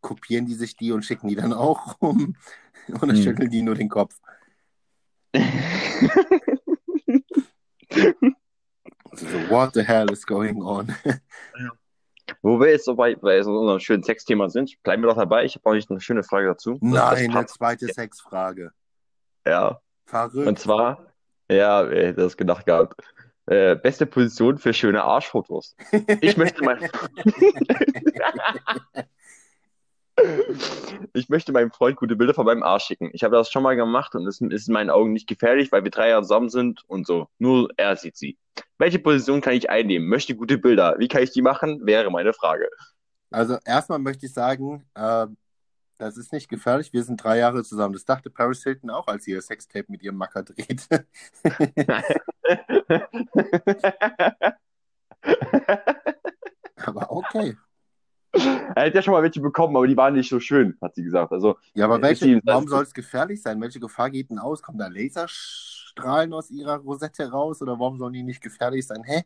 Kopieren 0.00 0.46
die 0.46 0.54
sich 0.54 0.76
die 0.76 0.92
und 0.92 1.04
schicken 1.04 1.28
die 1.28 1.36
dann 1.36 1.52
auch 1.52 2.00
rum? 2.00 2.34
Oder 3.00 3.14
Hm. 3.14 3.22
schütteln 3.22 3.50
die 3.50 3.62
nur 3.62 3.76
den 3.76 3.88
Kopf? 3.88 4.16
Also 9.14 9.28
so, 9.28 9.38
what 9.48 9.72
the 9.74 9.84
hell 9.84 10.10
is 10.10 10.26
going 10.26 10.60
on? 10.60 10.92
Wo 12.42 12.58
wir 12.58 12.70
jetzt 12.70 12.86
so 12.86 12.96
bei, 12.96 13.14
bei 13.14 13.40
so 13.42 13.56
unserem 13.60 13.78
schönen 13.78 14.02
Sexthema 14.02 14.48
sind, 14.48 14.82
bleiben 14.82 15.02
wir 15.02 15.08
doch 15.08 15.16
dabei. 15.16 15.44
Ich 15.44 15.54
habe 15.54 15.70
auch 15.70 15.74
nicht 15.74 15.88
eine 15.88 16.00
schöne 16.00 16.24
Frage 16.24 16.48
dazu. 16.48 16.78
Nein, 16.80 17.32
eine 17.32 17.46
zweite 17.46 17.86
Sexfrage. 17.92 18.72
Ja. 19.46 19.80
Verrückt. 20.06 20.48
Und 20.48 20.58
zwar, 20.58 21.12
ja, 21.48 21.88
wer 21.88 22.08
hätte 22.08 22.22
das 22.22 22.36
gedacht 22.36 22.66
gehabt? 22.66 23.00
Äh, 23.46 23.76
beste 23.76 24.06
Position 24.06 24.58
für 24.58 24.72
schöne 24.72 25.04
Arschfotos. 25.04 25.76
Ich 26.20 26.36
möchte 26.36 26.64
mal. 26.64 26.78
Ich 31.12 31.28
möchte 31.28 31.50
meinem 31.50 31.72
Freund 31.72 31.96
gute 31.96 32.14
Bilder 32.14 32.34
von 32.34 32.46
meinem 32.46 32.62
Arsch 32.62 32.84
schicken. 32.84 33.10
Ich 33.12 33.24
habe 33.24 33.34
das 33.34 33.50
schon 33.50 33.64
mal 33.64 33.74
gemacht 33.74 34.14
und 34.14 34.28
es 34.28 34.40
ist 34.40 34.68
in 34.68 34.72
meinen 34.72 34.88
Augen 34.88 35.12
nicht 35.12 35.26
gefährlich, 35.26 35.72
weil 35.72 35.82
wir 35.82 35.90
drei 35.90 36.10
Jahre 36.10 36.22
zusammen 36.22 36.50
sind 36.50 36.84
und 36.86 37.04
so. 37.04 37.26
Nur 37.38 37.68
er 37.76 37.96
sieht 37.96 38.16
sie. 38.16 38.38
Welche 38.78 38.98
Position 38.98 39.40
kann 39.40 39.54
ich 39.54 39.70
einnehmen? 39.70 40.08
Möchte 40.08 40.34
gute 40.34 40.58
Bilder. 40.58 40.96
Wie 40.98 41.08
kann 41.08 41.22
ich 41.22 41.30
die 41.30 41.42
machen? 41.42 41.86
Wäre 41.86 42.10
meine 42.10 42.32
Frage. 42.32 42.68
Also 43.30 43.58
erstmal 43.64 43.98
möchte 43.98 44.26
ich 44.26 44.32
sagen, 44.32 44.84
äh, 44.94 45.26
das 45.98 46.16
ist 46.16 46.32
nicht 46.32 46.48
gefährlich. 46.48 46.92
Wir 46.92 47.04
sind 47.04 47.22
drei 47.22 47.38
Jahre 47.38 47.62
zusammen. 47.62 47.94
Das 47.94 48.04
dachte 48.04 48.30
Paris 48.30 48.64
Hilton 48.64 48.90
auch, 48.90 49.06
als 49.06 49.24
sie 49.24 49.32
ihr 49.32 49.42
Sextape 49.42 49.86
mit 49.88 50.02
ihrem 50.02 50.16
Macker 50.16 50.42
dreht. 50.42 50.88
Aber 56.76 57.10
okay. 57.10 57.56
Er 58.32 58.86
hat 58.86 58.94
ja 58.94 59.02
schon 59.02 59.12
mal 59.12 59.22
welche 59.22 59.40
bekommen, 59.40 59.76
aber 59.76 59.86
die 59.86 59.96
waren 59.96 60.14
nicht 60.14 60.28
so 60.28 60.40
schön, 60.40 60.76
hat 60.82 60.96
sie 60.96 61.04
gesagt. 61.04 61.32
Also, 61.32 61.56
Ja, 61.74 61.84
aber 61.84 61.96
Ist 61.96 62.22
welche, 62.22 62.40
warum 62.44 62.66
soll 62.66 62.82
es 62.82 62.92
gefährlich 62.92 63.40
sein? 63.40 63.60
Welche 63.60 63.78
Gefahr 63.78 64.10
geht 64.10 64.30
denn 64.30 64.40
aus? 64.40 64.60
Kommen 64.60 64.78
da 64.78 64.88
Laserstrahlen 65.96 66.32
aus 66.32 66.50
ihrer 66.50 66.76
Rosette 66.78 67.30
raus 67.30 67.62
oder 67.62 67.78
warum 67.78 67.98
sollen 67.98 68.12
die 68.12 68.22
nicht 68.22 68.42
gefährlich 68.42 68.86
sein? 68.86 69.02
Hä? 69.04 69.22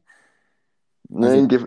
nein, 1.09 1.49
ge- 1.49 1.67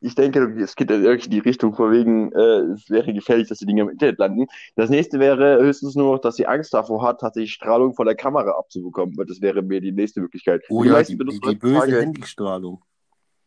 ich 0.00 0.14
denke, 0.14 0.40
es 0.60 0.76
geht 0.76 0.90
in 0.90 1.04
irgendwie 1.04 1.30
die 1.30 1.38
Richtung 1.38 1.74
von 1.74 1.90
wegen, 1.90 2.30
äh, 2.32 2.72
es 2.74 2.90
wäre 2.90 3.12
gefährlich, 3.14 3.48
dass 3.48 3.58
die 3.58 3.66
Dinge 3.66 3.82
im 3.82 3.88
Internet 3.88 4.18
landen. 4.18 4.46
Das 4.76 4.90
nächste 4.90 5.18
wäre 5.18 5.58
höchstens 5.62 5.94
nur 5.94 6.12
noch, 6.14 6.20
dass 6.20 6.36
sie 6.36 6.46
Angst 6.46 6.74
davor 6.74 7.02
hat, 7.02 7.20
tatsächlich 7.20 7.52
Strahlung 7.54 7.94
von 7.94 8.06
der 8.06 8.14
Kamera 8.14 8.50
abzubekommen. 8.58 9.16
Weil 9.16 9.26
das 9.26 9.40
wäre 9.40 9.62
mir 9.62 9.80
die 9.80 9.92
nächste 9.92 10.20
Möglichkeit. 10.20 10.62
Oh 10.68 10.82
Die 10.82 10.90
ja, 10.90 11.02
die, 11.02 11.16
die, 11.16 11.40
die 11.40 11.54
böse 11.54 11.76
heutzutage- 11.76 12.00
Handystrahlung. 12.00 12.84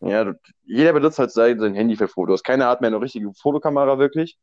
Ja, 0.02 0.34
jeder 0.64 0.94
benutzt 0.94 1.20
halt 1.20 1.32
sein, 1.32 1.60
sein 1.60 1.76
Handy 1.76 1.96
für 1.98 2.08
Fotos. 2.08 2.42
Keiner 2.42 2.68
hat 2.68 2.80
mehr 2.82 2.88
eine 2.88 3.02
richtige 3.02 3.32
Fotokamera 3.34 4.00
wirklich. 4.00 4.38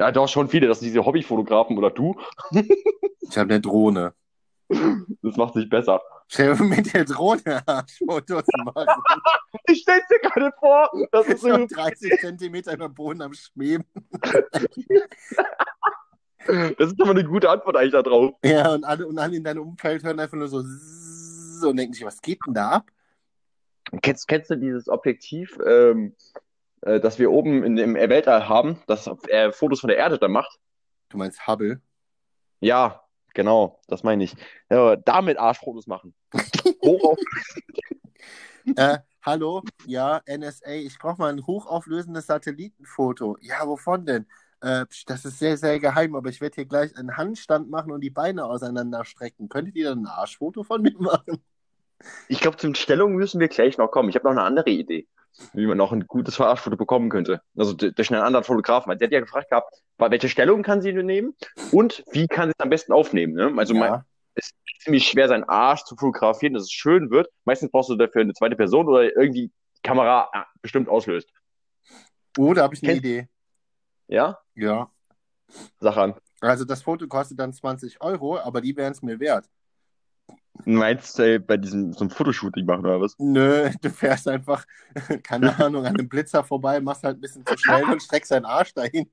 Ja, 0.00 0.10
doch 0.12 0.28
schon 0.28 0.48
viele, 0.48 0.66
das 0.68 0.80
sind 0.80 0.88
diese 0.88 1.04
Hobbyfotografen 1.04 1.76
oder 1.76 1.90
du. 1.90 2.14
Ich 3.26 3.38
habe 3.38 3.52
eine 3.54 3.60
Drohne. 3.60 4.12
Das 4.68 5.36
macht 5.36 5.54
sich 5.54 5.68
besser. 5.68 6.00
Stell 6.28 6.56
dir 6.56 6.64
mit 6.64 6.92
der 6.94 7.04
Drohne 7.04 7.62
Arschfotos 7.66 8.44
machen. 8.64 8.86
Ich 9.66 9.80
stell's 9.80 10.06
dir 10.08 10.18
gerade 10.20 10.52
vor. 10.58 10.90
Das 11.10 11.26
ist 11.26 11.40
so 11.40 11.48
so, 11.48 11.66
30 11.66 12.20
Zentimeter 12.20 12.74
über 12.74 12.88
dem 12.88 12.94
Boden 12.94 13.22
am 13.22 13.32
Schweben. 13.32 13.84
das 16.46 16.88
ist 16.88 16.96
doch 16.98 17.06
mal 17.06 17.12
eine 17.12 17.24
gute 17.24 17.48
Antwort 17.48 17.76
eigentlich 17.76 17.92
da 17.92 18.02
drauf. 18.02 18.34
Ja, 18.44 18.74
und 18.74 18.84
alle, 18.84 19.06
und 19.06 19.18
alle 19.18 19.36
in 19.36 19.44
deinem 19.44 19.62
Umfeld 19.62 20.02
hören 20.02 20.20
einfach 20.20 20.36
nur 20.36 20.48
so 20.48 20.58
und 20.58 21.76
denken 21.76 21.94
sich, 21.94 22.04
was 22.04 22.20
geht 22.20 22.40
denn 22.46 22.54
da 22.54 22.70
ab? 22.70 22.90
Kennst, 24.02 24.28
kennst 24.28 24.50
du 24.50 24.56
dieses 24.56 24.88
Objektiv, 24.88 25.58
ähm, 25.66 26.14
äh, 26.82 27.00
das 27.00 27.18
wir 27.18 27.30
oben 27.30 27.62
in, 27.62 27.78
im 27.78 27.94
Weltall 27.94 28.48
haben, 28.48 28.78
das 28.86 29.08
äh, 29.28 29.52
Fotos 29.52 29.80
von 29.80 29.88
der 29.88 29.98
Erde 29.98 30.18
dann 30.18 30.32
macht? 30.32 30.58
Du 31.10 31.18
meinst 31.18 31.46
Hubble? 31.46 31.80
Ja, 32.60 33.03
genau, 33.34 33.80
das 33.88 34.02
meine 34.02 34.24
ich. 34.24 34.34
Ja, 34.70 34.96
damit 34.96 35.38
Arschfotos 35.38 35.86
machen. 35.86 36.14
Hoch 36.82 37.12
auf. 37.12 37.18
Äh, 38.76 38.98
hallo? 39.22 39.62
Ja, 39.86 40.22
NSA, 40.26 40.70
ich 40.70 40.98
brauche 40.98 41.18
mal 41.18 41.32
ein 41.32 41.46
hochauflösendes 41.46 42.26
Satellitenfoto. 42.26 43.36
Ja, 43.40 43.66
wovon 43.66 44.06
denn? 44.06 44.26
Äh, 44.62 44.86
das 45.06 45.24
ist 45.26 45.38
sehr, 45.38 45.58
sehr 45.58 45.78
geheim, 45.78 46.14
aber 46.14 46.30
ich 46.30 46.40
werde 46.40 46.54
hier 46.54 46.64
gleich 46.64 46.96
einen 46.96 47.16
Handstand 47.16 47.68
machen 47.68 47.92
und 47.92 48.00
die 48.00 48.10
Beine 48.10 48.46
auseinanderstrecken. 48.46 49.50
Könntet 49.50 49.76
ihr 49.76 49.90
dann 49.90 50.04
ein 50.04 50.06
Arschfoto 50.06 50.62
von 50.64 50.80
mir 50.80 50.94
machen? 50.98 51.44
Ich 52.28 52.40
glaube, 52.40 52.56
zum 52.56 52.74
Stellung 52.74 53.14
müssen 53.14 53.40
wir 53.40 53.48
gleich 53.48 53.76
noch 53.76 53.90
kommen. 53.90 54.08
Ich 54.08 54.14
habe 54.14 54.24
noch 54.24 54.32
eine 54.32 54.42
andere 54.42 54.70
Idee, 54.70 55.06
wie 55.52 55.66
man 55.66 55.78
noch 55.78 55.92
ein 55.92 56.06
gutes 56.06 56.40
Arschfoto 56.40 56.76
bekommen 56.76 57.10
könnte. 57.10 57.40
Also 57.56 57.72
durch 57.72 58.12
einen 58.12 58.22
anderen 58.22 58.44
Fotografen. 58.44 58.90
Weil 58.90 58.98
der 58.98 59.08
hat 59.08 59.12
ja 59.12 59.20
gefragt 59.20 59.50
gehabt, 59.50 59.74
welche 59.98 60.28
Stellung 60.28 60.62
kann 60.62 60.82
sie 60.82 60.92
nehmen 60.92 61.34
und 61.72 62.04
wie 62.12 62.26
kann 62.26 62.48
sie 62.48 62.54
es 62.56 62.62
am 62.62 62.70
besten 62.70 62.92
aufnehmen. 62.92 63.34
Ne? 63.34 63.52
Also 63.56 63.74
mein, 63.74 63.92
ja. 63.92 64.04
es 64.34 64.46
ist 64.46 64.82
ziemlich 64.82 65.06
schwer, 65.06 65.28
seinen 65.28 65.44
Arsch 65.44 65.84
zu 65.84 65.96
fotografieren, 65.96 66.54
dass 66.54 66.64
es 66.64 66.72
schön 66.72 67.10
wird. 67.10 67.28
Meistens 67.44 67.70
brauchst 67.70 67.90
du 67.90 67.96
dafür 67.96 68.22
eine 68.22 68.32
zweite 68.34 68.56
Person 68.56 68.88
oder 68.88 69.04
irgendwie 69.16 69.48
die 69.48 69.82
Kamera 69.82 70.28
äh, 70.32 70.42
bestimmt 70.62 70.88
auslöst. 70.88 71.30
Oh, 72.38 72.52
da 72.54 72.62
habe 72.62 72.74
ich 72.74 72.82
eine 72.82 72.92
Kennt- 72.92 73.04
Idee. 73.04 73.28
Ja? 74.08 74.38
Ja. 74.54 74.90
Sag 75.78 75.96
an. 75.96 76.14
Also 76.40 76.64
das 76.64 76.82
Foto 76.82 77.06
kostet 77.06 77.38
dann 77.38 77.52
20 77.52 78.02
Euro, 78.02 78.38
aber 78.38 78.60
die 78.60 78.76
wären 78.76 78.92
es 78.92 79.02
mir 79.02 79.18
wert. 79.20 79.48
Meinst 80.64 81.18
du 81.18 81.34
äh, 81.34 81.38
bei 81.38 81.56
diesem 81.56 81.92
so 81.92 82.00
einem 82.00 82.10
Fotoshooting 82.10 82.64
machen 82.64 82.86
oder 82.86 83.00
was? 83.00 83.16
Nö, 83.18 83.70
du 83.80 83.90
fährst 83.90 84.28
einfach, 84.28 84.64
keine 85.22 85.58
Ahnung, 85.58 85.84
an 85.84 85.96
einem 85.96 86.08
Blitzer 86.08 86.44
vorbei, 86.44 86.80
machst 86.80 87.02
halt 87.02 87.18
ein 87.18 87.20
bisschen 87.20 87.44
zu 87.44 87.56
schnell 87.58 87.84
und 87.84 88.02
streckst 88.02 88.30
deinen 88.30 88.44
Arsch 88.44 88.72
dahin. 88.72 89.10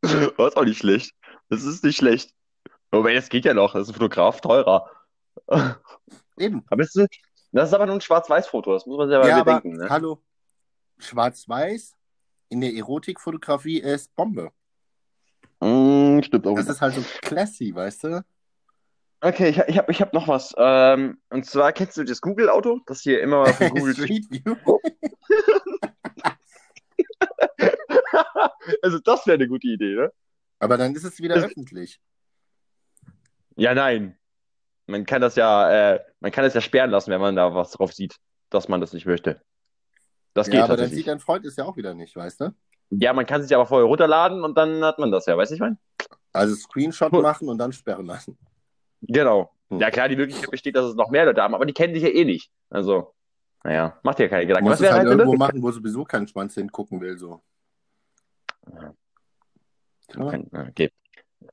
Das 0.00 0.12
ist 0.38 0.56
auch 0.56 0.64
nicht 0.64 0.78
schlecht. 0.78 1.14
Das 1.48 1.64
ist 1.64 1.82
nicht 1.84 1.96
schlecht. 1.96 2.32
Wobei, 2.92 3.14
das 3.14 3.28
geht 3.28 3.44
ja 3.44 3.54
noch. 3.54 3.72
Das 3.72 3.82
ist 3.82 3.88
ein 3.90 3.94
Fotograf 3.94 4.40
teurer. 4.40 4.88
Eben. 6.38 6.64
Aber 6.68 6.82
ist, 6.82 6.96
das 7.52 7.68
ist 7.68 7.74
aber 7.74 7.86
nur 7.86 7.96
ein 7.96 8.00
Schwarz-Weiß-Foto. 8.00 8.72
Das 8.72 8.86
muss 8.86 8.96
man 8.96 9.08
selber 9.08 9.28
Ja, 9.28 9.42
bedenken. 9.42 9.76
Ne? 9.76 9.88
hallo, 9.88 10.22
schwarz-weiß 10.98 11.96
in 12.48 12.60
der 12.60 12.74
Erotikfotografie 12.74 13.78
ist 13.78 14.14
Bombe. 14.14 14.50
Mm, 15.60 16.20
stimmt 16.22 16.46
auch. 16.46 16.56
Das 16.56 16.68
ist 16.68 16.80
halt 16.80 16.94
so 16.94 17.02
classy, 17.22 17.74
weißt 17.74 18.04
du? 18.04 18.24
Okay, 19.22 19.50
ich, 19.50 19.58
ich 19.58 19.76
habe 19.78 19.92
ich 19.92 20.00
hab 20.00 20.12
noch 20.14 20.28
was. 20.28 20.54
Ähm, 20.56 21.18
und 21.28 21.44
zwar 21.44 21.72
kennst 21.72 21.96
du 21.96 22.04
das 22.04 22.20
Google-Auto? 22.20 22.80
Das 22.86 23.00
hier 23.02 23.20
immer 23.20 23.46
von 23.46 23.68
Google 23.70 23.94
Street 23.94 24.26
View. 24.30 24.56
Also, 28.82 28.98
das 28.98 29.26
wäre 29.26 29.34
eine 29.36 29.48
gute 29.48 29.66
Idee, 29.68 29.94
ne? 29.94 30.12
Aber 30.58 30.76
dann 30.76 30.94
ist 30.94 31.04
es 31.04 31.18
wieder 31.20 31.34
Das- 31.36 31.44
öffentlich. 31.44 32.00
Ja, 33.56 33.74
nein. 33.74 34.16
Man 34.86 35.06
kann 35.06 35.20
das 35.20 35.36
ja, 35.36 35.94
äh, 35.94 36.00
man 36.20 36.32
kann 36.32 36.44
es 36.44 36.54
ja 36.54 36.60
sperren 36.60 36.90
lassen, 36.90 37.10
wenn 37.10 37.20
man 37.20 37.36
da 37.36 37.54
was 37.54 37.72
drauf 37.72 37.92
sieht, 37.92 38.16
dass 38.48 38.68
man 38.68 38.80
das 38.80 38.92
nicht 38.92 39.06
möchte. 39.06 39.40
Das 40.34 40.46
geht 40.46 40.54
Ja, 40.56 40.64
aber 40.64 40.76
dann 40.76 40.90
sieht 40.90 41.06
dein 41.06 41.20
Freund 41.20 41.44
es 41.44 41.56
ja 41.56 41.64
auch 41.64 41.76
wieder 41.76 41.94
nicht, 41.94 42.16
weißt 42.16 42.40
du? 42.40 42.54
Ja, 42.90 43.12
man 43.12 43.26
kann 43.26 43.42
sich 43.42 43.54
aber 43.54 43.66
vorher 43.66 43.86
runterladen 43.86 44.42
und 44.42 44.56
dann 44.58 44.82
hat 44.84 44.98
man 44.98 45.12
das 45.12 45.26
ja, 45.26 45.36
weißt 45.36 45.50
du, 45.52 45.54
ich 45.54 45.60
meine? 45.60 45.78
Also 46.32 46.54
Screenshot 46.56 47.12
Cool. 47.12 47.22
machen 47.22 47.48
und 47.48 47.58
dann 47.58 47.72
sperren 47.72 48.06
lassen. 48.06 48.36
Genau. 49.02 49.50
Hm. 49.68 49.80
Ja, 49.80 49.90
klar, 49.90 50.08
die 50.08 50.16
Möglichkeit 50.16 50.50
besteht, 50.50 50.76
dass 50.76 50.86
es 50.86 50.94
noch 50.94 51.10
mehr 51.10 51.24
Leute 51.24 51.42
haben, 51.42 51.54
aber 51.54 51.66
die 51.66 51.72
kennen 51.72 51.94
dich 51.94 52.02
ja 52.02 52.08
eh 52.08 52.24
nicht. 52.24 52.50
Also, 52.70 53.14
naja, 53.64 53.98
macht 54.02 54.18
dir 54.18 54.28
keine 54.28 54.42
Du 54.42 54.48
Gedanken. 54.48 54.68
musst 54.68 54.80
Was 54.80 54.88
es 54.88 54.92
halt 54.92 55.06
halt 55.06 55.18
irgendwo 55.18 55.36
machen, 55.36 55.62
wo 55.62 55.70
sowieso 55.70 56.04
kein 56.04 56.26
Schwanz 56.26 56.54
hingucken 56.54 57.00
will. 57.00 57.18
So. 57.18 57.42
Ja. 58.72 58.94
Ja. 60.14 60.40
Okay. 60.68 60.90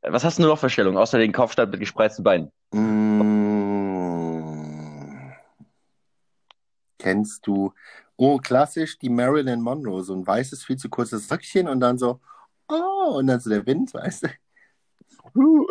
Was 0.01 0.23
hast 0.23 0.39
du 0.39 0.43
noch 0.43 0.59
für 0.59 0.69
Stellung, 0.69 0.97
außer 0.97 1.17
den 1.17 1.31
Kopfstand 1.31 1.71
mit 1.71 1.79
gespreizten 1.79 2.23
Beinen? 2.23 2.51
Mm. 2.71 4.07
Kennst 6.99 7.45
du, 7.47 7.73
oh, 8.15 8.37
klassisch, 8.37 8.97
die 8.99 9.09
Marilyn 9.09 9.61
Monroe, 9.61 10.03
so 10.03 10.13
ein 10.13 10.25
weißes, 10.25 10.65
viel 10.65 10.77
zu 10.77 10.89
kurzes 10.89 11.31
Röckchen 11.31 11.67
und 11.67 11.79
dann 11.79 11.97
so, 11.97 12.19
oh, 12.67 13.17
und 13.17 13.27
dann 13.27 13.39
so 13.39 13.49
der 13.49 13.65
Wind, 13.65 13.93
weißt 13.93 14.23
du? 14.23 14.27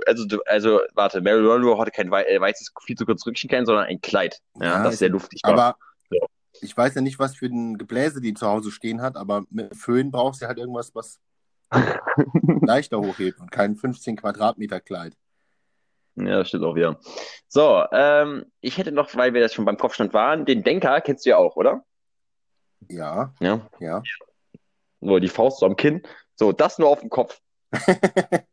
Also, 0.07 0.25
also, 0.47 0.81
warte, 0.95 1.21
Mary 1.21 1.43
Monroe 1.43 1.79
hatte 1.79 1.91
kein 1.91 2.13
äh, 2.13 2.41
weißes, 2.41 2.73
viel 2.85 2.97
zu 2.97 3.05
kurzes 3.07 3.27
Rückchen, 3.27 3.51
kein, 3.51 3.67
sondern 3.67 3.87
ein 3.87 4.01
Kleid. 4.01 4.41
Ja, 4.61 4.83
das 4.83 4.95
ist- 4.95 4.99
sehr 5.01 5.09
luftig 5.09 5.41
war. 5.45 5.53
Aber 5.53 5.77
Ja. 6.11 6.25
ich 6.61 6.77
weiß 6.77 6.95
ja 6.95 7.01
nicht, 7.01 7.19
was 7.19 7.35
für 7.37 7.47
ein 7.47 7.77
Gebläse 7.79 8.21
die 8.21 8.35
zu 8.35 8.47
Hause 8.47 8.71
stehen 8.71 9.03
hat, 9.03 9.17
aber 9.17 9.45
mit 9.51 9.77
Föhn 9.77 10.11
brauchst 10.11 10.43
du 10.43 10.47
halt 10.47 10.59
irgendwas, 10.59 10.95
was 10.95 11.19
leichter 12.63 12.99
hochhebt 13.01 13.41
und 13.41 13.51
kein 13.51 13.77
15 13.77 14.17
Quadratmeter 14.17 14.81
Kleid. 14.81 15.15
Ja, 16.15 16.39
das 16.39 16.49
stimmt 16.49 16.65
auch 16.65 16.75
wieder. 16.75 16.99
So, 17.49 17.85
ähm, 17.93 18.47
ich 18.61 18.79
hätte 18.79 18.91
noch, 18.93 19.15
weil 19.17 19.35
wir 19.35 19.41
das 19.43 19.53
schon 19.53 19.65
beim 19.67 19.77
Kopfstand 19.77 20.15
waren, 20.15 20.45
den 20.47 20.63
Denker 20.63 21.01
kennst 21.03 21.27
du 21.27 21.31
ja 21.31 21.37
auch, 21.37 21.57
oder? 21.57 21.85
Ja, 22.89 23.35
Ja. 23.41 23.69
ja. 23.81 24.03
So, 25.01 25.19
die 25.19 25.29
Faust 25.29 25.59
so 25.61 25.67
am 25.67 25.77
Kinn. 25.77 26.03
So, 26.37 26.53
das 26.53 26.79
nur 26.79 26.89
auf 26.89 27.01
dem 27.01 27.11
Kopf. 27.11 27.41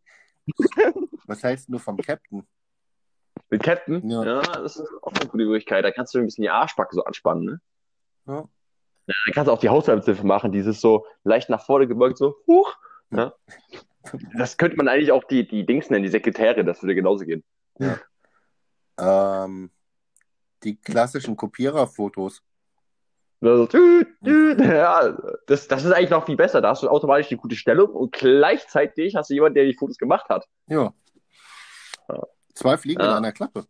Was 1.28 1.44
hältst 1.44 1.70
du 1.70 1.80
vom 1.80 1.98
Captain? 1.98 2.46
Mit 3.50 3.64
Captain? 3.64 4.10
Ja. 4.10 4.24
Ja, 4.24 4.42
das 4.42 4.78
ist 4.78 4.88
auch 5.02 5.14
eine 5.14 5.30
gute 5.30 5.46
Möglichkeit. 5.46 5.86
Da 5.86 5.92
kannst 5.92 6.14
du 6.14 6.20
ein 6.20 6.26
bisschen 6.26 6.44
die 6.44 6.50
Arschbacke 6.50 6.96
so 6.96 7.04
anspannen, 7.04 7.46
ne? 7.46 7.62
Ja. 8.28 8.48
Ja, 9.06 9.16
dann 9.26 9.34
kannst 9.34 9.48
du 9.48 9.52
auch 9.52 9.60
die 9.60 9.70
Haushaltshilfe 9.70 10.26
machen, 10.26 10.52
dieses 10.52 10.80
so 10.80 11.06
leicht 11.24 11.50
nach 11.50 11.66
vorne 11.66 11.88
gebeugt, 11.88 12.18
so, 12.18 12.36
huch. 12.48 12.74
Ja. 13.12 13.34
Das 14.38 14.58
könnte 14.58 14.78
man 14.78 14.88
eigentlich 14.88 15.12
auch 15.12 15.24
die, 15.26 15.48
die 15.48 15.66
Dings 15.66 15.90
nennen, 15.90 16.04
die 16.04 16.10
Sekretärin, 16.10 16.66
das 16.66 16.82
würde 16.82 16.96
genauso 16.96 17.26
gehen. 17.26 17.44
Ähm, 18.98 19.72
die 20.64 20.76
klassischen 20.80 21.36
Kopiererfotos. 21.36 22.42
Also, 23.44 23.66
tüt, 23.68 24.08
tüt, 24.24 24.60
ja, 24.62 25.18
das, 25.48 25.68
das 25.68 25.84
ist 25.84 25.92
eigentlich 25.92 26.10
noch 26.12 26.26
viel 26.26 26.38
besser. 26.38 26.62
Da 26.62 26.70
hast 26.70 26.84
du 26.84 26.88
automatisch 26.90 27.28
die 27.28 27.36
gute 27.36 27.56
Stellung 27.56 27.90
und 27.90 28.14
gleichzeitig 28.14 29.16
hast 29.16 29.30
du 29.30 29.34
jemanden, 29.34 29.56
der 29.56 29.66
die 29.66 29.74
Fotos 29.74 29.98
gemacht 29.98 30.30
hat. 30.30 30.46
Ja. 30.68 30.94
Zwei 32.56 32.78
Fliegen 32.78 33.02
in 33.02 33.08
Ja. 33.08 33.18
einer 33.18 33.32
Klappe. 33.34 33.66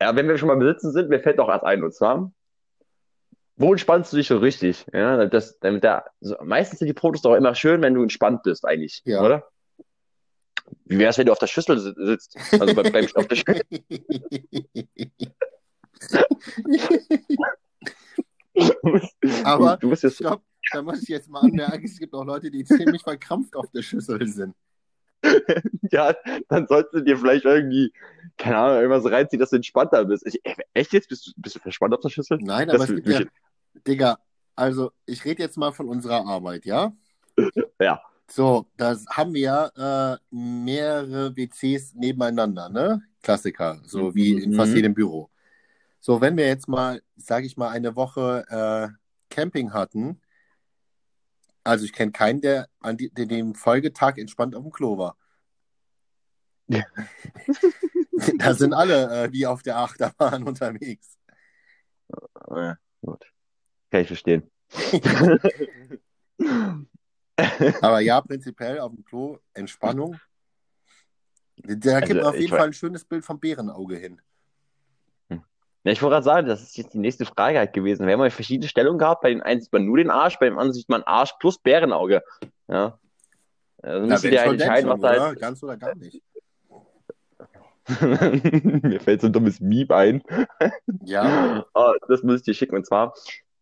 Ja, 0.00 0.14
wenn 0.16 0.28
wir 0.28 0.36
schon 0.36 0.48
mal 0.48 0.56
besitzen 0.56 0.92
sind, 0.92 1.08
mir 1.08 1.20
fällt 1.20 1.38
noch 1.38 1.48
was 1.48 1.62
ein. 1.62 1.82
Und 1.84 1.94
zwar, 1.94 2.32
wo 3.56 3.70
entspannst 3.72 4.12
du 4.12 4.16
dich 4.16 4.26
so 4.28 4.38
richtig? 4.38 4.84
Ja, 4.92 5.24
das, 5.26 5.58
damit 5.60 5.84
der, 5.84 6.04
so, 6.20 6.36
meistens 6.42 6.80
sind 6.80 6.88
die 6.88 6.98
Fotos 7.00 7.22
doch 7.22 7.34
immer 7.34 7.54
schön, 7.54 7.80
wenn 7.82 7.94
du 7.94 8.02
entspannt 8.02 8.42
bist, 8.42 8.66
eigentlich. 8.66 9.00
Ja. 9.04 9.22
Oder? 9.24 9.48
Wie 10.86 10.98
wär's, 10.98 11.16
wenn 11.18 11.26
du 11.26 11.32
auf 11.32 11.38
der 11.38 11.46
Schüssel 11.46 11.78
si- 11.78 11.94
sitzt? 11.96 12.36
Also 12.60 12.74
beim, 12.74 12.90
beim, 12.92 13.06
auf 13.14 13.28
der 13.28 13.36
Schüssel. 13.36 13.62
Aber 19.54 19.76
du 19.76 19.90
bist 19.90 20.02
jetzt, 20.02 20.16
stopp, 20.16 20.42
da 20.72 20.82
muss 20.82 21.02
ich 21.02 21.08
jetzt 21.08 21.28
mal 21.28 21.40
anmerken, 21.40 21.84
es 21.84 21.98
gibt 21.98 22.14
auch 22.14 22.24
Leute, 22.24 22.50
die 22.50 22.64
ziemlich 22.64 23.02
verkrampft 23.02 23.54
auf 23.56 23.70
der 23.70 23.82
Schüssel 23.82 24.26
sind. 24.26 24.54
ja, 25.92 26.14
dann 26.48 26.66
solltest 26.66 26.94
du 26.94 27.00
dir 27.00 27.16
vielleicht 27.16 27.44
irgendwie, 27.44 27.92
keine 28.36 28.56
Ahnung, 28.58 28.76
irgendwas 28.82 29.10
reinziehen, 29.10 29.38
dass 29.40 29.50
du 29.50 29.56
entspannter 29.56 30.04
bist. 30.04 30.26
Ich, 30.26 30.44
äh, 30.44 30.54
echt 30.74 30.92
jetzt? 30.92 31.08
Bist 31.08 31.26
du, 31.28 31.30
bist 31.36 31.54
du 31.56 31.60
verspannt 31.60 31.94
auf 31.94 32.00
der 32.00 32.08
Schüssel? 32.08 32.38
Nein, 32.40 32.66
Das 32.68 32.76
aber 32.76 32.84
es 32.84 32.94
gibt 32.96 33.08
ja, 33.08 33.20
ich- 33.20 33.28
Digga, 33.86 34.18
also 34.56 34.90
ich 35.06 35.24
rede 35.24 35.42
jetzt 35.42 35.56
mal 35.56 35.72
von 35.72 35.88
unserer 35.88 36.26
Arbeit, 36.26 36.64
ja? 36.64 36.92
Ja. 37.80 38.00
So, 38.28 38.66
da 38.76 38.96
haben 39.10 39.34
wir 39.34 39.40
ja 39.76 40.12
äh, 40.14 40.18
mehrere 40.30 41.36
WCs 41.36 41.94
nebeneinander, 41.94 42.68
ne? 42.68 43.02
Klassiker, 43.22 43.80
so 43.84 44.14
wie 44.14 44.42
in 44.42 44.54
fast 44.54 44.70
Mhm. 44.70 44.76
jedem 44.76 44.94
Büro. 44.94 45.30
So, 46.00 46.20
wenn 46.20 46.36
wir 46.36 46.46
jetzt 46.46 46.66
mal, 46.66 47.02
sage 47.16 47.46
ich 47.46 47.56
mal, 47.56 47.68
eine 47.68 47.94
Woche 47.94 48.44
äh, 48.48 48.88
Camping 49.32 49.72
hatten, 49.72 50.20
also 51.64 51.84
ich 51.84 51.92
kenne 51.92 52.12
keinen, 52.12 52.40
der 52.40 52.68
an 52.80 52.96
die, 52.96 53.10
der 53.10 53.26
dem 53.26 53.54
Folgetag 53.54 54.18
entspannt 54.18 54.54
auf 54.54 54.62
dem 54.62 54.72
Klo 54.72 54.98
war. 54.98 55.16
Ja. 56.68 56.84
da 58.38 58.54
sind 58.54 58.72
alle 58.74 59.24
äh, 59.24 59.32
wie 59.32 59.46
auf 59.46 59.62
der 59.62 59.78
Achterbahn 59.78 60.42
unterwegs. 60.48 61.18
Ja, 62.50 62.76
gut. 63.00 63.24
Kann 63.90 64.02
ich 64.02 64.06
verstehen. 64.08 64.50
Aber 67.80 68.00
ja, 68.00 68.20
prinzipiell 68.20 68.78
auf 68.80 68.92
dem 68.92 69.04
Klo 69.04 69.38
Entspannung. 69.54 70.20
Da 71.56 72.00
gibt 72.00 72.18
Also, 72.18 72.28
auf 72.30 72.36
jeden 72.36 72.50
Fall 72.50 72.66
ein 72.66 72.72
schönes 72.72 73.04
Bild 73.04 73.24
vom 73.24 73.38
Bärenauge 73.38 73.96
hin. 73.96 74.20
Ja, 75.84 75.90
ich 75.90 76.00
wollte 76.02 76.14
gerade 76.14 76.24
sagen, 76.24 76.46
das 76.46 76.62
ist 76.62 76.76
jetzt 76.76 76.94
die 76.94 76.98
nächste 76.98 77.24
Frage 77.24 77.58
halt 77.58 77.72
gewesen. 77.72 78.06
Wir 78.06 78.12
haben 78.12 78.22
ja 78.22 78.30
verschiedene 78.30 78.68
Stellungen 78.68 78.98
gehabt. 78.98 79.22
Bei 79.22 79.30
dem 79.30 79.42
einen 79.42 79.60
sieht 79.60 79.72
man 79.72 79.84
nur 79.84 79.96
den 79.96 80.10
Arsch, 80.10 80.38
bei 80.38 80.46
dem 80.46 80.56
anderen 80.56 80.74
sieht 80.74 80.88
man 80.88 81.02
Arsch 81.02 81.32
plus 81.40 81.58
Bärenauge. 81.58 82.22
Ja. 82.68 82.98
Also 83.82 84.06
müsst 84.06 84.24
ihr 84.24 84.40
halt 84.40 84.60
entscheiden, 84.60 84.90
schon, 84.90 85.02
was 85.02 85.16
da 85.16 85.30
jetzt. 85.30 85.40
Ganz 85.40 85.62
oder 85.62 85.76
gar 85.76 85.94
nicht. 85.96 86.22
Mir 88.82 89.00
fällt 89.00 89.22
so 89.22 89.26
ein 89.26 89.32
dummes 89.32 89.60
Meme 89.60 89.90
ein. 89.90 90.22
Ja, 91.02 91.66
Oh, 91.74 91.92
das 92.08 92.22
muss 92.22 92.36
ich 92.36 92.42
dir 92.42 92.54
schicken. 92.54 92.76
Und 92.76 92.86
zwar 92.86 93.12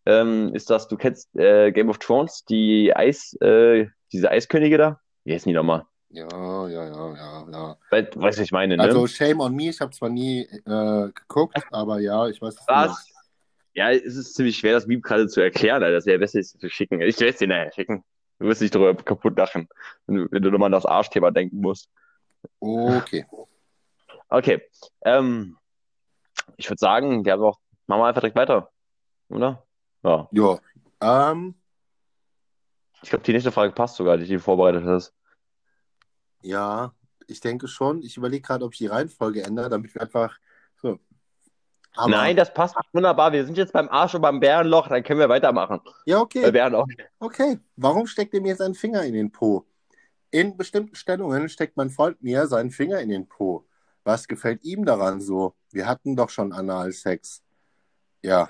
ähm, 0.04 0.54
ist 0.54 0.68
das, 0.68 0.88
du 0.88 0.96
kennst 0.96 1.34
äh, 1.36 1.72
Game 1.72 1.88
of 1.88 1.98
Thrones, 1.98 2.44
die 2.44 2.94
Eis, 2.94 3.32
äh, 3.40 3.86
diese 4.12 4.30
Eiskönige 4.30 4.76
da? 4.76 5.00
Wie 5.24 5.32
heißen 5.32 5.48
die 5.48 5.56
nochmal? 5.56 5.86
Ja, 6.10 6.68
ja, 6.68 6.84
ja, 6.86 7.14
ja, 7.14 7.46
ja. 7.50 7.76
Weißt 7.90 8.14
du, 8.14 8.20
was 8.20 8.38
ich 8.38 8.52
meine, 8.52 8.76
ne? 8.76 8.82
Also 8.82 9.06
shame 9.06 9.40
on 9.40 9.54
me, 9.54 9.68
ich 9.68 9.80
habe 9.80 9.92
zwar 9.92 10.08
nie 10.08 10.40
äh, 10.40 11.10
geguckt, 11.12 11.58
aber 11.70 12.00
ja, 12.00 12.26
ich 12.28 12.40
weiß. 12.40 12.56
Was? 12.66 13.06
Ja, 13.74 13.90
es 13.92 14.16
ist 14.16 14.34
ziemlich 14.34 14.58
schwer, 14.58 14.72
das 14.72 14.86
Meme 14.86 15.00
gerade 15.00 15.28
zu 15.28 15.40
erklären, 15.40 15.82
Alter. 15.82 15.94
Das 15.94 16.06
wäre 16.06 16.18
besser, 16.18 16.40
es 16.40 16.58
zu 16.58 16.68
schicken. 16.68 17.00
Ich 17.00 17.18
werde 17.20 17.32
es 17.32 17.38
dir 17.38 17.48
nachher 17.48 17.72
schicken. 17.72 18.04
Du 18.38 18.46
wirst 18.46 18.60
dich 18.60 18.70
darüber 18.70 18.94
kaputt 18.94 19.38
lachen, 19.38 19.68
wenn 20.06 20.16
du, 20.16 20.26
wenn 20.30 20.42
du 20.42 20.50
nochmal 20.50 20.66
an 20.66 20.72
das 20.72 20.86
Arschthema 20.86 21.30
denken 21.30 21.60
musst. 21.60 21.88
Okay. 22.58 23.26
Okay. 24.28 24.62
Ähm, 25.02 25.56
ich 26.56 26.68
würde 26.68 26.78
sagen, 26.78 27.24
wir 27.24 27.32
haben 27.32 27.42
auch, 27.42 27.58
machen 27.86 28.00
wir 28.00 28.06
einfach 28.06 28.22
direkt 28.22 28.36
weiter. 28.36 28.70
Oder? 29.28 29.64
Ja. 30.02 30.28
Ja. 30.32 30.58
Ähm, 31.00 31.54
Ich 33.02 33.10
glaube, 33.10 33.24
die 33.24 33.32
nächste 33.32 33.52
Frage 33.52 33.72
passt 33.72 33.96
sogar, 33.96 34.16
die 34.16 34.26
du 34.26 34.40
vorbereitet 34.40 34.84
hast. 34.84 35.14
Ja, 36.42 36.92
ich 37.26 37.40
denke 37.40 37.68
schon. 37.68 38.02
Ich 38.02 38.16
überlege 38.16 38.42
gerade, 38.42 38.64
ob 38.64 38.72
ich 38.72 38.78
die 38.78 38.86
Reihenfolge 38.86 39.42
ändere, 39.42 39.68
damit 39.68 39.94
wir 39.94 40.02
einfach 40.02 40.38
so. 40.76 40.98
Aber, 41.96 42.08
Nein, 42.08 42.36
das 42.36 42.54
passt 42.54 42.76
wunderbar. 42.92 43.32
Wir 43.32 43.44
sind 43.44 43.56
jetzt 43.56 43.72
beim 43.72 43.88
Arsch 43.88 44.14
und 44.14 44.22
beim 44.22 44.38
Bärenloch, 44.38 44.88
dann 44.88 45.02
können 45.02 45.18
wir 45.18 45.28
weitermachen. 45.28 45.80
Ja, 46.06 46.18
Bei 46.18 46.22
okay. 46.22 46.50
Bärenloch. 46.50 46.86
Okay. 47.18 47.58
Warum 47.76 48.06
steckt 48.06 48.32
ihr 48.34 48.40
mir 48.40 48.54
seinen 48.54 48.74
Finger 48.74 49.02
in 49.02 49.14
den 49.14 49.32
Po? 49.32 49.66
In 50.30 50.56
bestimmten 50.56 50.94
Stellungen 50.94 51.48
steckt 51.48 51.76
mein 51.76 51.90
Freund 51.90 52.22
mir 52.22 52.46
seinen 52.46 52.70
Finger 52.70 53.00
in 53.00 53.08
den 53.08 53.26
Po. 53.26 53.66
Was 54.04 54.28
gefällt 54.28 54.64
ihm 54.64 54.84
daran 54.84 55.20
so? 55.20 55.54
Wir 55.72 55.86
hatten 55.86 56.14
doch 56.16 56.30
schon 56.30 56.52
Analsex. 56.52 57.42
Ja. 58.22 58.48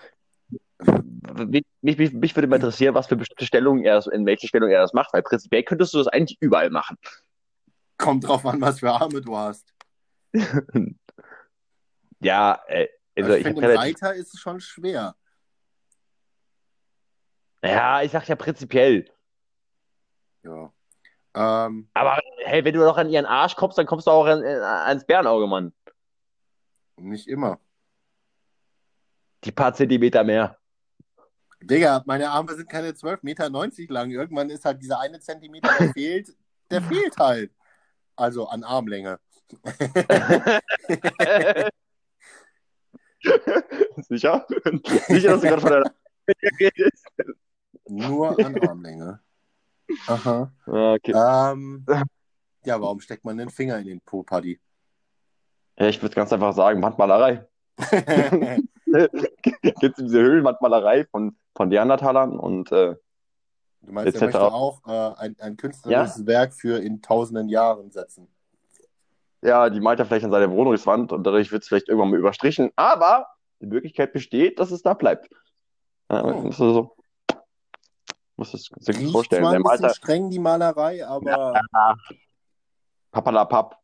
Mich, 1.46 1.64
mich, 1.81 2.12
mich, 2.12 2.37
würde 2.37 2.48
mal 2.48 2.57
interessieren, 2.57 2.94
was 2.94 3.07
für 3.07 3.16
bestimmte 3.16 3.46
Stellungen 3.46 3.85
er, 3.85 4.05
in 4.12 4.26
welche 4.26 4.48
Stellung 4.48 4.70
er 4.70 4.83
das 4.83 4.92
macht, 4.92 5.12
weil 5.12 5.22
prinzipiell 5.22 5.62
könntest 5.62 5.94
du 5.94 5.98
das 5.98 6.09
eigentlich 6.09 6.38
überall 6.40 6.70
machen. 6.70 6.96
Kommt 8.00 8.26
drauf 8.26 8.44
an, 8.46 8.60
was 8.60 8.80
für 8.80 8.90
Arme 8.90 9.20
du 9.20 9.36
hast. 9.36 9.72
Ja, 12.22 12.60
äh, 12.66 12.86
also 13.16 13.32
Also 13.32 13.32
ich 13.32 13.46
ich 13.46 13.54
finde, 13.54 13.78
Reiter 13.78 14.14
ist 14.14 14.34
es 14.34 14.40
schon 14.40 14.60
schwer. 14.60 15.16
ja, 17.64 18.02
ich 18.02 18.12
sag 18.12 18.28
ja 18.28 18.36
prinzipiell. 18.36 19.10
Ja. 20.42 20.70
Ähm, 21.34 21.88
Aber 21.94 22.18
hey, 22.44 22.62
wenn 22.64 22.74
du 22.74 22.80
doch 22.80 22.98
an 22.98 23.08
ihren 23.08 23.24
Arsch 23.24 23.56
kommst, 23.56 23.78
dann 23.78 23.86
kommst 23.86 24.06
du 24.06 24.10
auch 24.10 24.26
an, 24.26 24.42
äh, 24.42 24.48
ans 24.60 25.06
Bärenauge, 25.06 25.46
Mann. 25.46 25.72
nicht 26.96 27.26
immer. 27.26 27.58
Die 29.44 29.52
paar 29.52 29.72
Zentimeter 29.72 30.22
mehr. 30.22 30.58
Digga, 31.62 32.02
meine 32.06 32.30
Arme 32.30 32.54
sind 32.54 32.68
keine 32.68 32.90
12,90 32.90 33.18
Meter 33.22 33.48
lang. 33.94 34.10
Irgendwann 34.10 34.50
ist 34.50 34.64
halt 34.64 34.82
dieser 34.82 35.00
eine 35.00 35.20
Zentimeter, 35.20 35.70
der 35.78 35.88
fehlt, 35.94 36.36
der 36.70 36.82
fehlt 36.82 37.16
halt. 37.16 37.52
Also 38.20 38.46
an 38.48 38.62
Armlänge. 38.64 39.18
Sicher? 44.09 44.46
Sicher, 45.09 45.30
dass 45.30 45.40
du 45.40 45.48
gerade 45.48 45.61
von 45.62 45.70
deiner 45.70 45.90
redest? 46.61 47.06
Nur 47.88 48.38
an 48.38 48.61
Armlänge. 48.61 49.20
Aha. 50.06 50.52
Ah, 50.66 50.92
Okay. 50.94 51.12
Ähm, 51.14 51.87
ja, 52.64 52.78
warum 52.80 53.00
steckt 53.00 53.24
man 53.24 53.38
den 53.38 53.48
Finger 53.48 53.78
in 53.78 53.87
den 53.87 54.02
Po, 54.02 54.22
Paddy? 54.22 54.61
Ja, 55.78 55.87
ich 55.88 56.02
würde 56.02 56.14
ganz 56.14 56.30
einfach 56.30 56.52
sagen, 56.54 56.83
Wandmalerei. 56.83 57.48
Gibt 59.80 59.98
es 59.98 60.04
diese 60.04 60.20
Höhlenwandmalerei 60.20 61.06
von, 61.06 61.38
von 61.56 61.70
Neandertalern 61.70 62.38
und 62.38 62.70
äh, 62.70 62.96
Du 63.82 63.92
meinst, 63.92 64.14
er 64.14 64.22
Etc. 64.22 64.24
möchte 64.38 64.52
auch 64.52 64.80
äh, 64.86 65.14
ein, 65.20 65.36
ein 65.40 65.56
künstlerisches 65.56 66.26
Werk 66.26 66.52
für 66.54 66.78
in 66.78 67.00
tausenden 67.02 67.48
Jahren 67.48 67.90
setzen. 67.90 68.28
ja, 69.42 69.70
die 69.70 69.80
malt 69.80 69.98
er 69.98 70.06
vielleicht 70.06 70.24
an 70.26 70.30
seine 70.30 70.50
Wohnungswand 70.50 71.12
und 71.12 71.24
dadurch 71.24 71.50
wird 71.50 71.62
es 71.62 71.68
vielleicht 71.68 71.88
irgendwann 71.88 72.10
mal 72.10 72.18
überstrichen, 72.18 72.70
aber 72.76 73.26
die 73.60 73.66
Möglichkeit 73.66 74.12
besteht, 74.12 74.58
dass 74.58 74.70
es 74.70 74.82
da 74.82 74.94
bleibt. 74.94 75.28
Ja, 76.10 76.24
Oh. 76.24 76.42
das 76.44 76.52
ist 76.52 76.58
so. 76.58 76.96
Muss 78.36 78.52
das 78.52 78.70
sich 78.78 78.98
Riecht 78.98 79.12
vorstellen. 79.12 79.42
zwar 79.42 79.52
Der 79.52 79.60
ein 79.60 79.62
bisschen 79.78 79.94
streng, 79.94 80.30
die 80.30 80.38
Malerei, 80.38 81.06
aber 81.06 81.60
Papalapap. 83.12 83.76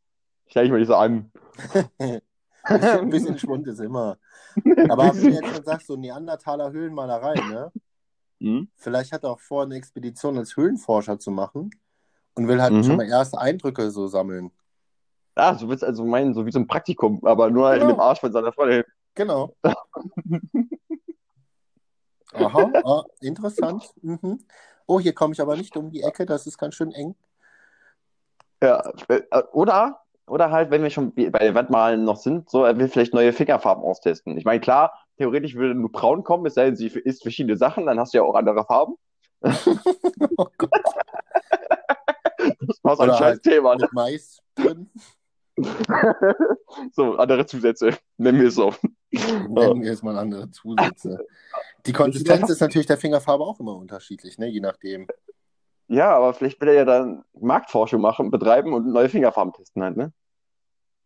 Stell 0.47 0.65
ich 0.67 0.71
mir 0.71 0.79
nicht 0.79 0.89
so 0.89 0.95
an. 0.97 1.31
ein 1.75 1.91
bisschen, 2.69 3.01
ein 3.01 3.11
bisschen 3.11 3.39
Schwund 3.39 3.67
ist 3.67 3.81
immer. 3.81 4.17
Aber 4.89 5.15
wie 5.17 5.23
du 5.23 5.31
jetzt 5.31 5.55
schon 5.55 5.65
sagst, 5.65 5.87
so 5.89 5.97
Neandertaler 5.97 6.71
Höhlenmalerei, 6.73 7.35
ne? 7.35 7.71
Hm? 8.41 8.69
Vielleicht 8.77 9.13
hat 9.13 9.25
er 9.25 9.31
auch 9.31 9.41
vor, 9.41 9.63
eine 9.63 9.77
Expedition 9.77 10.37
als 10.37 10.57
Höhlenforscher 10.57 11.19
zu 11.19 11.31
machen 11.31 11.71
und 12.35 12.49
will 12.49 12.61
halt 12.61 12.75
Mhm. 12.75 12.85
schon 12.85 12.97
mal 12.97 13.07
erste 13.09 13.39
Eindrücke 13.39 13.91
so 13.91 14.07
sammeln. 14.07 14.51
Ah, 15.35 15.55
du 15.55 15.69
willst 15.69 15.85
also 15.85 16.05
meinen, 16.05 16.35
so 16.35 16.47
wie 16.47 16.53
so 16.53 16.59
ein 16.59 16.67
Praktikum, 16.67 17.21
aber 17.25 17.51
nur 17.51 17.71
Genau. 17.73 17.83
in 17.83 17.89
dem 17.89 18.01
Arsch 18.01 18.21
von 18.21 18.33
seiner 18.33 18.53
Freundin. 18.53 18.85
Genau. 19.15 19.55
Aha, 22.35 22.73
ah, 22.85 23.05
interessant. 23.21 23.91
Mhm. 24.03 24.45
Oh, 24.87 25.01
hier 25.01 25.15
komme 25.15 25.33
ich 25.33 25.41
aber 25.41 25.57
nicht 25.57 25.77
um 25.77 25.91
die 25.91 26.03
Ecke, 26.03 26.27
das 26.27 26.47
ist 26.47 26.59
ganz 26.59 26.75
schön 26.75 26.93
eng. 26.93 27.15
Ja, 28.63 28.83
äh, 29.09 29.23
oder, 29.53 30.01
oder 30.27 30.51
halt, 30.51 30.71
wenn 30.71 30.83
wir 30.83 30.91
schon 30.91 31.15
bei 31.15 31.25
den 31.39 31.55
Wandmalen 31.55 32.05
noch 32.05 32.17
sind, 32.17 32.51
so, 32.51 32.65
er 32.65 32.79
will 32.79 32.89
vielleicht 32.89 33.15
neue 33.15 33.33
Fingerfarben 33.33 33.85
austesten. 33.85 34.37
Ich 34.37 34.45
meine, 34.45 34.61
klar, 34.61 35.06
theoretisch 35.17 35.55
würde 35.55 35.75
nur 35.75 35.91
braun 35.91 36.25
kommen, 36.25 36.47
es 36.47 36.55
sei 36.55 36.67
denn, 36.67 36.77
sie 36.77 36.87
isst 36.87 37.23
verschiedene 37.23 37.57
Sachen, 37.57 37.87
dann 37.87 37.99
hast 37.99 38.15
du 38.15 38.19
ja 38.19 38.25
auch 38.25 38.35
andere 38.35 38.65
Farben. 38.65 38.95
Oh 40.39 40.47
Gott, 40.59 40.71
Das 42.39 42.83
war 42.83 42.97
so 42.97 43.03
ein 43.03 43.11
scheiß 43.11 43.21
halt 43.21 43.43
Thema. 43.43 43.77
Ne? 43.77 43.89
Mais 43.93 44.41
drin. 44.55 44.91
So, 46.93 47.17
andere 47.17 47.47
Zusätze, 47.47 47.97
nennen 48.19 48.41
wir 48.41 48.49
es 48.49 48.57
so. 48.57 48.75
Nennen 49.11 49.81
wir 49.81 49.91
jetzt 49.91 50.03
mal 50.03 50.19
andere 50.19 50.51
Zusätze. 50.51 51.25
Die 51.87 51.93
Konsistenz 51.93 52.51
ist 52.51 52.61
natürlich 52.61 52.87
der 52.87 52.99
Fingerfarbe 52.99 53.45
auch 53.45 53.59
immer 53.61 53.75
unterschiedlich, 53.75 54.37
ne? 54.37 54.49
je 54.49 54.61
nachdem. 54.61 55.07
Ja, 55.89 56.15
aber 56.15 56.35
vielleicht 56.35 56.61
will 56.61 56.69
er 56.69 56.75
ja 56.75 56.85
dann 56.85 57.25
Marktforschung 57.41 58.01
machen, 58.01 58.31
betreiben 58.31 58.75
und 58.75 58.87
neue 58.89 59.09
Fingerfarben 59.09 59.53
testen 59.53 59.83
halt, 59.83 59.97
ne? 59.97 60.13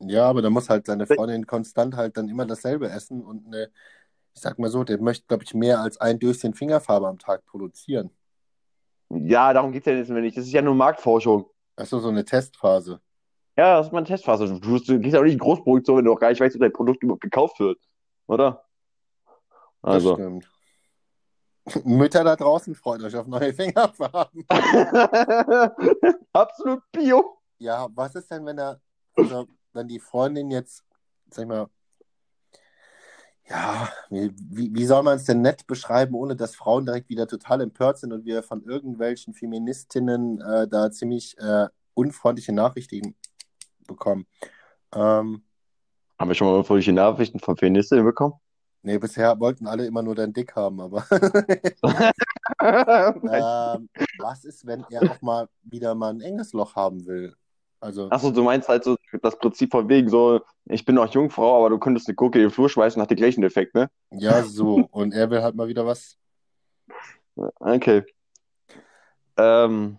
Ja, 0.00 0.24
aber 0.24 0.40
da 0.40 0.48
muss 0.48 0.70
halt 0.70 0.86
seine 0.86 1.06
Freundin 1.06 1.46
konstant 1.46 1.94
halt 1.94 2.16
dann 2.16 2.28
immer 2.28 2.46
dasselbe 2.46 2.88
essen 2.88 3.22
und 3.22 3.46
eine, 3.46 3.70
ich 4.34 4.40
sag 4.40 4.58
mal 4.58 4.70
so, 4.70 4.84
der 4.84 5.00
möchte, 5.00 5.26
glaube 5.26 5.44
ich, 5.44 5.54
mehr 5.54 5.80
als 5.80 6.00
ein 6.00 6.18
Döschen 6.18 6.54
Fingerfarbe 6.54 7.08
am 7.08 7.18
Tag 7.18 7.44
produzieren. 7.46 8.10
Ja, 9.08 9.52
darum 9.52 9.72
geht 9.72 9.82
es 9.82 9.86
ja 9.86 9.98
jetzt 9.98 10.10
nicht. 10.10 10.36
Das 10.36 10.46
ist 10.46 10.52
ja 10.52 10.62
nur 10.62 10.74
Marktforschung. 10.74 11.46
Achso, 11.76 11.98
so 11.98 12.08
eine 12.08 12.24
Testphase. 12.24 13.00
Ja, 13.56 13.78
das 13.78 13.86
ist 13.86 13.92
mal 13.92 13.98
eine 13.98 14.06
Testphase. 14.06 14.46
Du, 14.46 14.58
du, 14.58 14.78
du 14.78 15.00
gehst 15.00 15.14
ja 15.14 15.20
auch 15.20 15.24
nicht 15.24 15.32
in 15.32 15.38
Großproduktion, 15.38 15.98
wenn 15.98 16.04
du 16.04 16.12
auch 16.12 16.20
gar 16.20 16.30
nicht 16.30 16.40
weißt, 16.40 16.54
ob 16.54 16.60
dein 16.62 16.72
Produkt 16.72 17.02
überhaupt 17.02 17.22
gekauft 17.22 17.58
wird. 17.58 17.78
Oder? 18.26 18.64
Also. 19.82 20.10
Das 20.10 20.18
stimmt. 20.18 20.50
Mütter 21.84 22.24
da 22.24 22.36
draußen, 22.36 22.74
freut 22.74 23.02
euch 23.02 23.16
auf 23.16 23.26
neue 23.26 23.52
Fingerfarben. 23.52 24.46
Absolut 26.32 26.82
Bio. 26.92 27.38
Ja, 27.58 27.88
was 27.94 28.14
ist 28.14 28.30
denn, 28.30 28.46
wenn 28.46 28.58
er, 28.58 28.80
also, 29.14 29.46
wenn 29.72 29.88
die 29.88 30.00
Freundin 30.00 30.50
jetzt, 30.50 30.84
sag 31.30 31.42
ich 31.42 31.48
mal, 31.48 31.68
ja, 33.50 33.88
wie, 34.10 34.72
wie 34.72 34.84
soll 34.84 35.02
man 35.02 35.16
es 35.16 35.24
denn 35.24 35.42
nett 35.42 35.66
beschreiben, 35.66 36.14
ohne 36.14 36.36
dass 36.36 36.54
Frauen 36.54 36.86
direkt 36.86 37.08
wieder 37.08 37.26
total 37.26 37.60
empört 37.60 37.98
sind 37.98 38.12
und 38.12 38.24
wir 38.24 38.42
von 38.42 38.62
irgendwelchen 38.62 39.34
Feministinnen 39.34 40.40
äh, 40.40 40.68
da 40.68 40.90
ziemlich 40.90 41.36
äh, 41.38 41.66
unfreundliche 41.94 42.52
Nachrichten 42.52 43.16
bekommen? 43.86 44.26
Ähm, 44.94 45.42
Haben 46.18 46.28
wir 46.28 46.34
schon 46.34 46.46
mal 46.46 46.56
unfreundliche 46.58 46.92
Nachrichten 46.92 47.40
von 47.40 47.56
Feministinnen 47.56 48.04
bekommen? 48.04 48.34
nee, 48.82 48.98
bisher 48.98 49.38
wollten 49.40 49.66
alle 49.66 49.86
immer 49.86 50.02
nur 50.02 50.14
dein 50.14 50.32
Dick 50.32 50.54
haben, 50.56 50.80
aber 50.80 51.04
ähm, 52.62 53.88
was 54.18 54.44
ist, 54.44 54.66
wenn 54.66 54.84
er 54.90 55.10
auch 55.10 55.20
mal 55.20 55.48
wieder 55.62 55.94
mal 55.94 56.10
ein 56.10 56.20
enges 56.20 56.52
Loch 56.52 56.76
haben 56.76 57.04
will? 57.06 57.34
Also, 57.80 58.10
Achso, 58.10 58.30
du 58.30 58.42
meinst 58.42 58.68
halt 58.68 58.84
so 58.84 58.96
das 59.22 59.38
Prinzip 59.38 59.70
von 59.70 59.88
wegen 59.88 60.08
so, 60.10 60.40
ich 60.66 60.84
bin 60.84 60.96
noch 60.96 61.12
Jungfrau, 61.12 61.58
aber 61.58 61.70
du 61.70 61.78
könntest 61.78 62.08
eine 62.08 62.14
Gurke 62.14 62.38
in 62.38 62.44
den 62.44 62.50
Flur 62.50 62.68
schmeißen, 62.68 63.00
hat 63.00 63.10
den 63.10 63.16
gleichen 63.16 63.42
Effekt, 63.42 63.74
ne? 63.74 63.90
ja, 64.10 64.42
so. 64.42 64.86
Und 64.90 65.14
er 65.14 65.30
will 65.30 65.42
halt 65.42 65.54
mal 65.54 65.68
wieder 65.68 65.86
was. 65.86 66.18
Okay. 67.60 68.02
Ähm, 69.38 69.98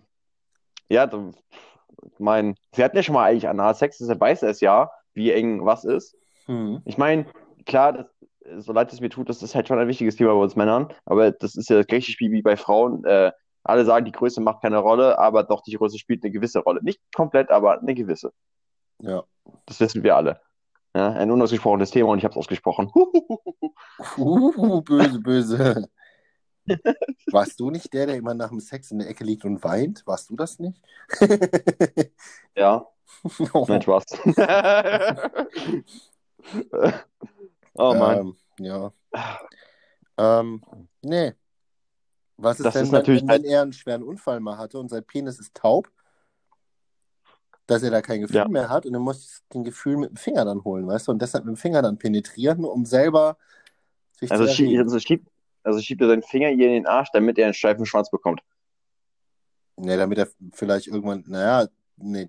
ja, 0.88 1.06
du- 1.06 1.32
ich 2.04 2.18
mein, 2.18 2.54
sie 2.74 2.84
hatten 2.84 2.96
ja 2.96 3.02
schon 3.02 3.14
mal 3.14 3.24
eigentlich 3.24 3.48
Analsex, 3.48 3.98
deshalb 3.98 4.20
weiß 4.20 4.42
er 4.42 4.50
es 4.50 4.60
ja, 4.60 4.90
wie 5.14 5.32
eng 5.32 5.64
was 5.64 5.84
ist. 5.84 6.16
Hm. 6.46 6.82
Ich 6.84 6.98
meine, 6.98 7.26
klar, 7.66 7.92
das, 7.92 8.06
so 8.64 8.72
leid 8.72 8.92
es 8.92 9.00
mir 9.00 9.08
tut, 9.08 9.28
das 9.28 9.42
ist 9.42 9.54
halt 9.54 9.68
schon 9.68 9.78
ein 9.78 9.88
wichtiges 9.88 10.16
Thema 10.16 10.34
bei 10.34 10.40
uns 10.42 10.56
Männern, 10.56 10.92
aber 11.04 11.30
das 11.30 11.56
ist 11.56 11.68
ja 11.70 11.76
das 11.76 11.86
gleiche 11.86 12.12
Spiel 12.12 12.30
wie 12.32 12.42
bei 12.42 12.56
Frauen. 12.56 13.04
Äh, 13.04 13.32
alle 13.64 13.84
sagen, 13.84 14.04
die 14.04 14.12
Größe 14.12 14.40
macht 14.40 14.62
keine 14.62 14.78
Rolle, 14.78 15.18
aber 15.18 15.44
doch, 15.44 15.62
die 15.62 15.72
Größe 15.72 15.98
spielt 15.98 16.24
eine 16.24 16.32
gewisse 16.32 16.60
Rolle. 16.60 16.82
Nicht 16.82 17.00
komplett, 17.14 17.50
aber 17.50 17.80
eine 17.80 17.94
gewisse. 17.94 18.32
Ja. 18.98 19.24
Das 19.66 19.80
wissen 19.80 20.02
wir 20.02 20.16
alle. 20.16 20.40
Ja, 20.94 21.10
ein 21.12 21.30
unausgesprochenes 21.30 21.90
Thema 21.90 22.10
und 22.10 22.18
ich 22.18 22.24
habe 22.24 22.32
es 22.32 22.38
ausgesprochen. 22.38 22.90
Uh, 24.18 24.82
böse, 24.82 25.20
böse. 25.20 25.88
Warst 27.30 27.58
du 27.58 27.70
nicht 27.70 27.92
der, 27.92 28.06
der 28.06 28.16
immer 28.16 28.34
nach 28.34 28.50
dem 28.50 28.60
Sex 28.60 28.90
in 28.90 28.98
der 28.98 29.08
Ecke 29.08 29.24
liegt 29.24 29.44
und 29.44 29.64
weint? 29.64 30.06
Warst 30.06 30.30
du 30.30 30.36
das 30.36 30.58
nicht? 30.58 30.80
Ja, 32.54 32.86
nein, 33.68 33.80
Spaß. 33.80 34.04
oh 37.74 37.94
Mann. 37.94 38.18
Ähm, 38.18 38.36
ja. 38.58 38.92
Ähm, 40.18 40.62
nee. 41.02 41.32
Was 42.36 42.58
ist 42.58 42.66
Das 42.66 42.74
denn, 42.74 42.84
ist 42.84 42.92
wenn, 42.92 42.98
natürlich 42.98 43.22
wenn, 43.22 43.28
wenn 43.28 43.44
er 43.44 43.62
einen 43.62 43.72
schweren 43.72 44.02
Unfall 44.02 44.40
mal 44.40 44.58
hatte 44.58 44.78
und 44.78 44.88
sein 44.88 45.04
Penis 45.04 45.38
ist 45.38 45.54
taub, 45.54 45.90
dass 47.66 47.82
er 47.82 47.90
da 47.90 48.02
kein 48.02 48.20
Gefühl 48.20 48.36
Ja. 48.36 48.48
mehr 48.48 48.68
hat 48.68 48.86
und 48.86 48.94
er 48.94 49.00
muss 49.00 49.42
den 49.54 49.64
Gefühl 49.64 49.96
mit 49.96 50.10
dem 50.10 50.16
Finger 50.16 50.44
dann 50.44 50.64
holen, 50.64 50.86
weißt 50.86 51.08
du, 51.08 51.12
und 51.12 51.22
deshalb 51.22 51.44
mit 51.44 51.54
dem 51.56 51.58
Finger 51.58 51.80
dann 51.82 51.98
penetrieren, 51.98 52.64
um 52.64 52.84
selber 52.84 53.36
sich 54.18 54.30
Also, 54.30 54.46
zu 54.46 54.52
schieb, 54.54 54.66
erregen. 54.66 54.82
also, 54.82 54.98
schiebt, 54.98 55.28
also 55.62 55.80
schiebt 55.80 56.00
er 56.00 56.08
seinen 56.08 56.22
Finger 56.22 56.48
hier 56.48 56.66
in 56.66 56.72
den 56.72 56.86
Arsch, 56.86 57.10
damit 57.12 57.38
er 57.38 57.46
einen 57.46 57.54
steifen 57.54 57.86
Schwanz 57.86 58.10
bekommt. 58.10 58.42
Nee, 59.76 59.96
damit 59.96 60.18
er 60.18 60.28
vielleicht 60.52 60.88
irgendwann, 60.88 61.24
naja, 61.26 61.68
nee, 61.96 62.28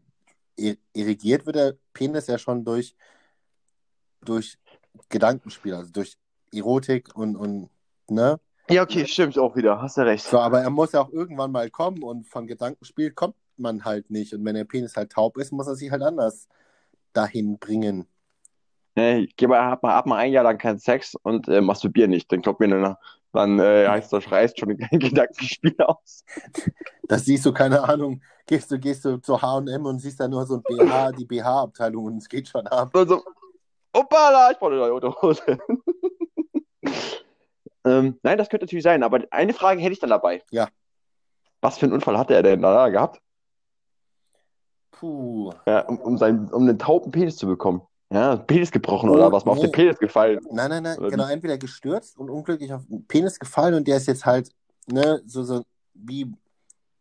ir- 0.57 0.77
irrigiert 0.93 1.45
wird 1.45 1.55
der 1.55 1.75
Penis 1.93 2.27
ja 2.27 2.37
schon 2.37 2.63
durch, 2.63 2.95
durch 4.21 4.57
Gedankenspiel, 5.09 5.73
also 5.73 5.91
durch 5.91 6.17
Erotik 6.53 7.15
und, 7.15 7.35
und, 7.35 7.69
ne? 8.07 8.39
Ja, 8.69 8.83
okay, 8.83 9.05
stimmt 9.05 9.37
auch 9.37 9.55
wieder. 9.55 9.81
Hast 9.81 9.97
du 9.97 10.01
recht. 10.01 10.25
So, 10.25 10.39
aber 10.39 10.61
er 10.61 10.69
muss 10.69 10.93
ja 10.93 11.01
auch 11.01 11.11
irgendwann 11.11 11.51
mal 11.51 11.69
kommen 11.69 12.01
und 12.01 12.27
von 12.27 12.47
Gedankenspiel 12.47 13.11
kommt 13.11 13.35
man 13.57 13.83
halt 13.83 14.09
nicht. 14.09 14.33
Und 14.33 14.45
wenn 14.45 14.55
der 14.55 14.63
Penis 14.63 14.95
halt 14.95 15.11
taub 15.11 15.37
ist, 15.37 15.51
muss 15.51 15.67
er 15.67 15.75
sich 15.75 15.91
halt 15.91 16.01
anders 16.01 16.47
dahin 17.11 17.59
bringen. 17.59 18.07
Nee, 18.95 19.27
geh 19.35 19.47
mal, 19.47 19.61
hab 19.61 19.83
mal, 19.83 19.93
hab 19.93 20.05
mal 20.05 20.17
ein 20.17 20.31
Jahr 20.31 20.43
lang 20.43 20.57
keinen 20.57 20.79
Sex 20.79 21.15
und 21.23 21.47
äh, 21.47 21.61
masturbier 21.61 22.07
nicht. 22.07 22.31
Dann 22.31 22.41
glaubt 22.41 22.59
mir, 22.59 22.69
dann, 22.69 22.95
dann 23.31 23.59
äh, 23.59 23.87
heißt 23.89 24.13
das, 24.13 24.31
reißt 24.31 24.59
schon 24.59 24.69
ein 24.69 24.99
Gedankenspiel 24.99 25.75
aus. 25.79 26.23
Das 27.03 27.25
siehst 27.25 27.45
du, 27.45 27.51
keine 27.51 27.81
Ahnung, 27.83 28.21
gehst 28.45 28.71
du, 28.71 28.79
gehst 28.79 29.03
du 29.03 29.17
zu 29.17 29.41
H&M 29.41 29.85
und 29.85 29.99
siehst 29.99 30.19
da 30.19 30.27
nur 30.27 30.45
so 30.45 30.55
ein 30.55 30.63
BH, 30.63 31.11
die 31.13 31.25
BH-Abteilung 31.25 32.05
und 32.05 32.17
es 32.17 32.29
geht 32.29 32.47
schon 32.47 32.67
ab. 32.67 32.95
Und 32.95 33.09
so, 33.09 33.23
Hoppala, 33.95 34.51
ich 34.51 34.57
brauche 34.57 34.71
eine 34.71 34.81
neue 34.81 34.93
Unterhose. 34.93 35.57
Ähm, 37.85 38.19
nein, 38.23 38.37
das 38.37 38.49
könnte 38.49 38.65
natürlich 38.65 38.83
sein, 38.83 39.03
aber 39.03 39.21
eine 39.31 39.53
Frage 39.53 39.81
hätte 39.81 39.93
ich 39.93 39.99
dann 39.99 40.09
dabei. 40.09 40.43
Ja. 40.51 40.69
Was 41.61 41.77
für 41.77 41.85
einen 41.85 41.93
Unfall 41.93 42.17
hatte 42.17 42.33
er 42.33 42.43
denn 42.43 42.61
da 42.61 42.89
gehabt? 42.89 43.21
Puh. 44.91 45.51
Ja, 45.65 45.81
um, 45.87 45.99
um, 45.99 46.17
seinen, 46.17 46.51
um 46.51 46.63
einen 46.63 46.79
tauben 46.79 47.11
Penis 47.11 47.37
zu 47.37 47.47
bekommen. 47.47 47.81
Ja, 48.11 48.35
Penis 48.35 48.71
gebrochen 48.71 49.09
Oh, 49.09 49.13
oder 49.13 49.31
was? 49.31 49.43
Mal 49.43 49.53
auf 49.53 49.57
nee. 49.57 49.63
den 49.63 49.71
Penis 49.71 49.97
gefallen. 49.97 50.39
Nein, 50.51 50.69
nein, 50.69 50.83
nein, 50.83 50.99
Oder 50.99 51.09
genau, 51.09 51.27
entweder 51.27 51.57
gestürzt 51.57 52.17
und 52.17 52.29
unglücklich 52.29 52.71
auf 52.71 52.85
den 52.85 53.05
Penis 53.07 53.39
gefallen 53.39 53.73
und 53.73 53.87
der 53.87 53.97
ist 53.97 54.07
jetzt 54.07 54.25
halt, 54.25 54.51
ne, 54.87 55.21
so, 55.25 55.43
so 55.43 55.63
wie 55.93 56.31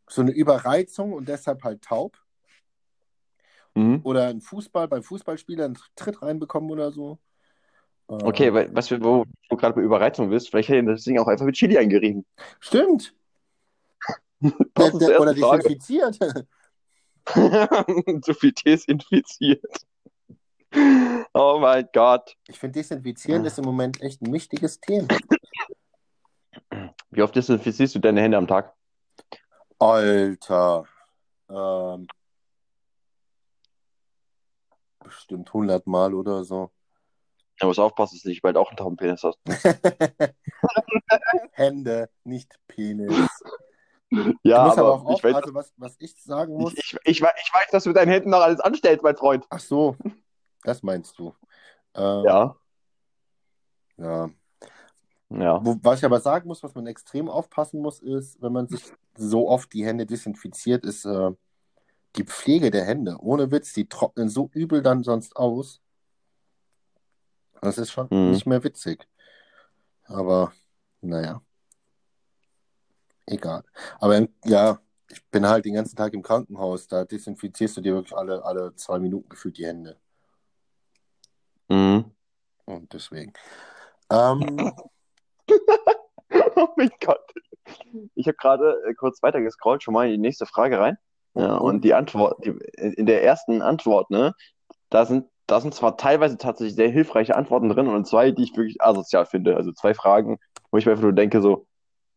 so 0.08 0.22
eine 0.22 0.30
Überreizung 0.30 1.12
und 1.12 1.28
deshalb 1.28 1.64
halt 1.64 1.82
taub. 1.82 2.16
Mhm. 3.74 4.00
Oder 4.04 4.28
ein 4.28 4.40
Fußball, 4.40 4.88
beim 4.88 5.02
Fußballspieler 5.02 5.64
einen 5.66 5.78
Tritt 5.96 6.22
reinbekommen 6.22 6.70
oder 6.70 6.92
so. 6.92 7.18
Äh, 8.08 8.14
Okay, 8.24 8.52
weil, 8.52 8.74
was 8.74 8.90
wir, 8.90 9.02
wo 9.02 9.24
du 9.48 9.56
gerade 9.56 9.74
bei 9.74 9.82
Überreizung 9.82 10.30
bist, 10.30 10.50
vielleicht 10.50 10.68
hätte 10.68 10.84
das 10.84 11.04
Ding 11.04 11.18
auch 11.18 11.26
einfach 11.26 11.46
mit 11.46 11.54
Chili 11.54 11.78
eingerieben. 11.78 12.24
Stimmt. 12.60 13.14
Der, 14.76 14.90
der, 14.90 15.20
oder 15.20 15.34
desinfiziert. 15.34 16.18
Zu 18.24 18.34
viel 18.34 18.52
desinfiziert. 18.52 19.62
Oh 21.32 21.58
mein 21.60 21.88
Gott. 21.92 22.36
Ich 22.48 22.58
finde, 22.58 22.80
desinfizieren 22.80 23.44
ist 23.44 23.58
im 23.58 23.64
Moment 23.64 24.02
echt 24.02 24.20
ein 24.20 24.32
wichtiges 24.32 24.80
Thema. 24.80 25.06
Wie 27.10 27.22
oft 27.22 27.36
desinfizierst 27.36 27.94
du 27.94 27.98
deine 28.00 28.20
Hände 28.20 28.36
am 28.36 28.48
Tag? 28.48 28.74
Alter. 29.78 30.86
Ähm, 31.48 32.06
bestimmt 34.98 35.48
100 35.48 35.86
Mal 35.86 36.14
oder 36.14 36.44
so. 36.44 36.70
Du 37.58 37.66
musst 37.66 37.78
aufpassen, 37.78 38.16
dass 38.16 38.22
du 38.22 38.28
nicht 38.28 38.42
bald 38.42 38.56
auch 38.56 38.68
einen 38.70 38.76
Taubenpenis 38.76 39.22
hast. 39.22 39.38
Hände, 41.52 42.08
nicht 42.24 42.58
Penis. 42.66 43.28
Ja, 44.42 44.64
musst 44.66 44.78
aber, 44.78 44.92
auch 44.94 45.16
ich, 45.16 45.24
weiß, 45.24 45.34
also 45.36 45.54
was, 45.54 45.72
was 45.76 45.96
ich 45.98 46.14
sagen 46.22 46.54
muss. 46.54 46.72
ich, 46.74 46.78
ich, 46.94 46.98
ich, 47.04 47.22
weiß- 47.22 47.32
ich 47.42 47.54
weiß, 47.54 47.70
dass 47.70 47.84
du 47.84 47.90
mit 47.90 47.96
deinen 47.96 48.10
Händen 48.10 48.30
noch 48.30 48.40
alles 48.42 48.60
anstellst, 48.60 49.02
mein 49.02 49.16
Freund. 49.16 49.46
Ach 49.48 49.60
so, 49.60 49.96
das 50.64 50.82
meinst 50.82 51.18
du. 51.18 51.34
Ähm, 51.94 52.24
Ja. 52.24 52.56
ja. 53.96 54.30
Ja. 55.30 55.64
Wo, 55.64 55.76
was 55.82 56.00
ich 56.00 56.04
aber 56.04 56.20
sagen 56.20 56.46
muss, 56.46 56.62
was 56.62 56.74
man 56.74 56.86
extrem 56.86 57.30
aufpassen 57.30 57.80
muss, 57.80 58.00
ist, 58.00 58.40
wenn 58.42 58.52
man 58.52 58.68
sich 58.68 58.82
so 59.16 59.48
oft 59.48 59.72
die 59.72 59.84
Hände 59.86 60.04
desinfiziert, 60.04 60.84
ist 60.84 61.06
äh, 61.06 61.30
die 62.16 62.24
Pflege 62.24 62.70
der 62.70 62.84
Hände. 62.84 63.16
Ohne 63.18 63.50
Witz, 63.50 63.72
die 63.72 63.88
trocknen 63.88 64.28
so 64.28 64.50
übel 64.52 64.82
dann 64.82 65.02
sonst 65.04 65.34
aus. 65.36 65.80
Das 67.62 67.78
ist 67.78 67.92
schon 67.92 68.08
Mhm. 68.10 68.32
nicht 68.32 68.44
mehr 68.44 68.62
witzig. 68.64 69.08
Aber 70.04 70.52
naja. 71.00 71.40
Egal. 73.26 73.62
Aber 74.00 74.16
im- 74.18 74.34
ja, 74.44 74.78
ich 75.08 75.24
bin 75.30 75.46
halt 75.46 75.64
den 75.64 75.74
ganzen 75.74 75.96
Tag 75.96 76.12
im 76.12 76.22
Krankenhaus. 76.22 76.88
Da 76.88 77.04
desinfizierst 77.04 77.76
du 77.76 77.80
dir 77.80 77.94
wirklich 77.94 78.16
alle, 78.16 78.44
alle 78.44 78.74
zwei 78.74 78.98
Minuten 78.98 79.28
gefühlt 79.28 79.56
die 79.58 79.66
Hände. 79.66 79.96
Mhm. 81.68 82.10
Und 82.66 82.92
deswegen. 82.92 83.32
Ähm, 84.10 84.72
Oh 86.56 86.68
mein 86.76 86.90
Gott. 87.04 87.20
Ich 88.14 88.26
habe 88.26 88.36
gerade 88.36 88.82
äh, 88.88 88.94
kurz 88.94 89.22
weiter 89.22 89.40
gescrollt, 89.40 89.82
schon 89.82 89.94
mal 89.94 90.06
in 90.06 90.12
die 90.12 90.18
nächste 90.18 90.46
Frage 90.46 90.78
rein. 90.78 90.96
Ja, 91.34 91.56
und 91.56 91.82
die 91.82 91.94
Antwort, 91.94 92.44
die, 92.44 92.50
in 92.78 93.06
der 93.06 93.22
ersten 93.22 93.62
Antwort, 93.62 94.10
ne, 94.10 94.34
da 94.90 95.04
sind 95.06 95.28
da 95.52 95.60
sind 95.60 95.74
zwar 95.74 95.98
teilweise 95.98 96.38
tatsächlich 96.38 96.74
sehr 96.74 96.88
hilfreiche 96.88 97.36
Antworten 97.36 97.68
drin 97.68 97.86
und 97.86 98.06
zwei, 98.06 98.30
die 98.30 98.44
ich 98.44 98.56
wirklich 98.56 98.80
asozial 98.80 99.26
finde. 99.26 99.54
Also 99.54 99.70
zwei 99.72 99.92
Fragen, 99.92 100.38
wo 100.70 100.78
ich 100.78 100.86
mir 100.86 100.92
einfach 100.92 101.02
nur 101.02 101.12
denke, 101.12 101.42
so, 101.42 101.66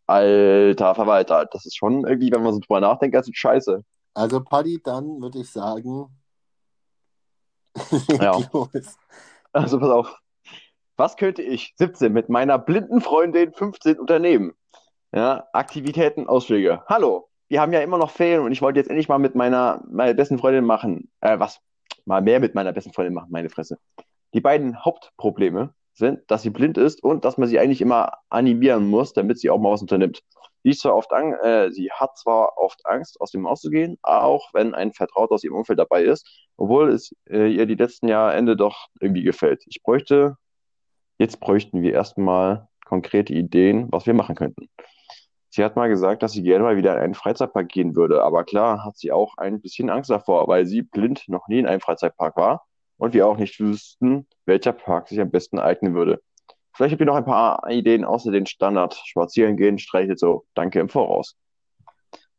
alter 0.08 0.96
Verwalter, 0.96 1.46
das 1.46 1.66
ist 1.66 1.76
schon 1.76 2.08
irgendwie, 2.08 2.32
wenn 2.32 2.44
man 2.44 2.54
so 2.54 2.60
drüber 2.62 2.80
nachdenkt, 2.80 3.14
ganz 3.14 3.30
scheiße. 3.30 3.84
Also, 4.14 4.42
Paddy, 4.42 4.80
dann 4.82 5.22
würde 5.22 5.40
ich 5.40 5.52
sagen. 5.52 6.08
Ja. 8.22 8.40
los. 8.54 8.70
Also 9.52 9.80
pass 9.80 9.90
auf. 9.90 10.18
Was 10.96 11.18
könnte 11.18 11.42
ich, 11.42 11.74
17, 11.76 12.14
mit 12.14 12.30
meiner 12.30 12.58
blinden 12.58 13.02
Freundin 13.02 13.52
15 13.52 14.00
unternehmen? 14.00 14.54
Ja, 15.14 15.46
Aktivitäten, 15.52 16.28
Ausflüge. 16.28 16.84
Hallo, 16.88 17.28
wir 17.50 17.60
haben 17.60 17.74
ja 17.74 17.82
immer 17.82 17.98
noch 17.98 18.12
Ferien 18.12 18.46
und 18.46 18.54
ich 18.54 18.62
wollte 18.62 18.80
jetzt 18.80 18.88
endlich 18.88 19.10
mal 19.10 19.20
mit 19.20 19.36
meiner, 19.36 19.84
meiner 19.90 20.14
besten 20.14 20.38
Freundin 20.38 20.64
machen. 20.64 21.12
Äh, 21.20 21.38
was? 21.38 21.60
Mal 22.06 22.22
mehr 22.22 22.40
mit 22.40 22.56
meiner 22.56 22.72
besten 22.72 22.94
Freundin 22.94 23.14
machen, 23.14 23.32
meine 23.32 23.50
Fresse. 23.50 23.78
Die 24.34 24.42
beiden 24.42 24.84
Hauptprobleme 24.84 25.74
sind, 25.94 26.20
dass 26.28 26.42
sie 26.42 26.50
blind 26.50 26.78
ist 26.78 27.04
und 27.04 27.26
dass 27.26 27.38
man 27.38 27.48
sie 27.48 27.58
eigentlich 27.58 27.82
immer 27.82 28.14
animieren 28.30 28.86
muss, 28.86 29.14
damit 29.14 29.40
sie 29.40 29.50
auch 29.50 29.60
mal 29.60 29.72
was 29.72 29.82
unternimmt. 29.82 30.22
Sie, 30.64 30.72
ist 30.72 30.82
zwar 30.82 30.96
oft 30.96 31.14
ang 31.14 31.34
äh, 31.34 31.72
sie 31.72 31.92
hat 31.92 32.18
zwar 32.18 32.58
oft 32.58 32.86
Angst, 32.86 33.22
aus 33.22 33.32
dem 33.32 33.48
Haus 33.48 33.62
zu 33.62 33.70
gehen, 33.70 33.98
auch 34.02 34.50
wenn 34.54 34.74
ein 34.74 34.94
Vertrauter 34.94 35.36
aus 35.36 35.44
ihrem 35.44 35.56
Umfeld 35.56 35.80
dabei 35.80 36.04
ist, 36.04 36.28
obwohl 36.58 36.90
es 36.90 37.16
äh, 37.30 37.48
ihr 37.48 37.66
die 37.66 37.76
letzten 37.76 38.08
Jahre 38.08 38.56
doch 38.56 38.88
irgendwie 39.00 39.24
gefällt. 39.24 39.64
Ich 39.68 39.84
bräuchte, 39.84 40.38
jetzt 41.18 41.40
bräuchten 41.40 41.82
wir 41.82 41.94
erstmal 41.94 42.68
konkrete 42.84 43.34
Ideen, 43.34 43.88
was 43.92 44.06
wir 44.06 44.14
machen 44.14 44.36
könnten. 44.36 44.70
Sie 45.56 45.64
hat 45.64 45.78
mal 45.78 45.88
gesagt, 45.88 46.22
dass 46.22 46.34
sie 46.34 46.44
gerne 46.44 46.66
mal 46.66 46.76
wieder 46.76 46.98
in 46.98 47.02
einen 47.02 47.14
Freizeitpark 47.14 47.70
gehen 47.70 47.96
würde, 47.96 48.22
aber 48.22 48.44
klar 48.44 48.84
hat 48.84 48.98
sie 48.98 49.14
auch 49.14 49.38
ein 49.38 49.62
bisschen 49.62 49.90
Angst 49.90 50.10
davor, 50.10 50.50
weil 50.50 50.66
sie 50.66 50.82
blind 50.82 51.30
noch 51.30 51.48
nie 51.48 51.60
in 51.60 51.66
einem 51.66 51.80
Freizeitpark 51.80 52.36
war 52.36 52.66
und 52.98 53.14
wir 53.14 53.26
auch 53.26 53.38
nicht 53.38 53.58
wüssten, 53.62 54.28
welcher 54.46 54.74
Park 54.74 55.08
sich 55.08 55.22
am 55.22 55.32
besten 55.32 55.58
eignen 55.58 55.96
würde. 55.96 56.22
Vielleicht 56.74 56.92
habt 56.92 57.00
ihr 57.00 57.06
noch 57.06 57.16
ein 57.16 57.24
paar 57.24 57.70
Ideen 57.70 58.04
außer 58.04 58.32
den 58.32 58.46
Standard. 58.46 58.96
Spazieren 59.06 59.56
gehen, 59.56 59.80
streichelt 59.80 60.20
so. 60.20 60.44
Danke 60.56 60.82
im 60.82 60.90
Voraus. 60.90 61.38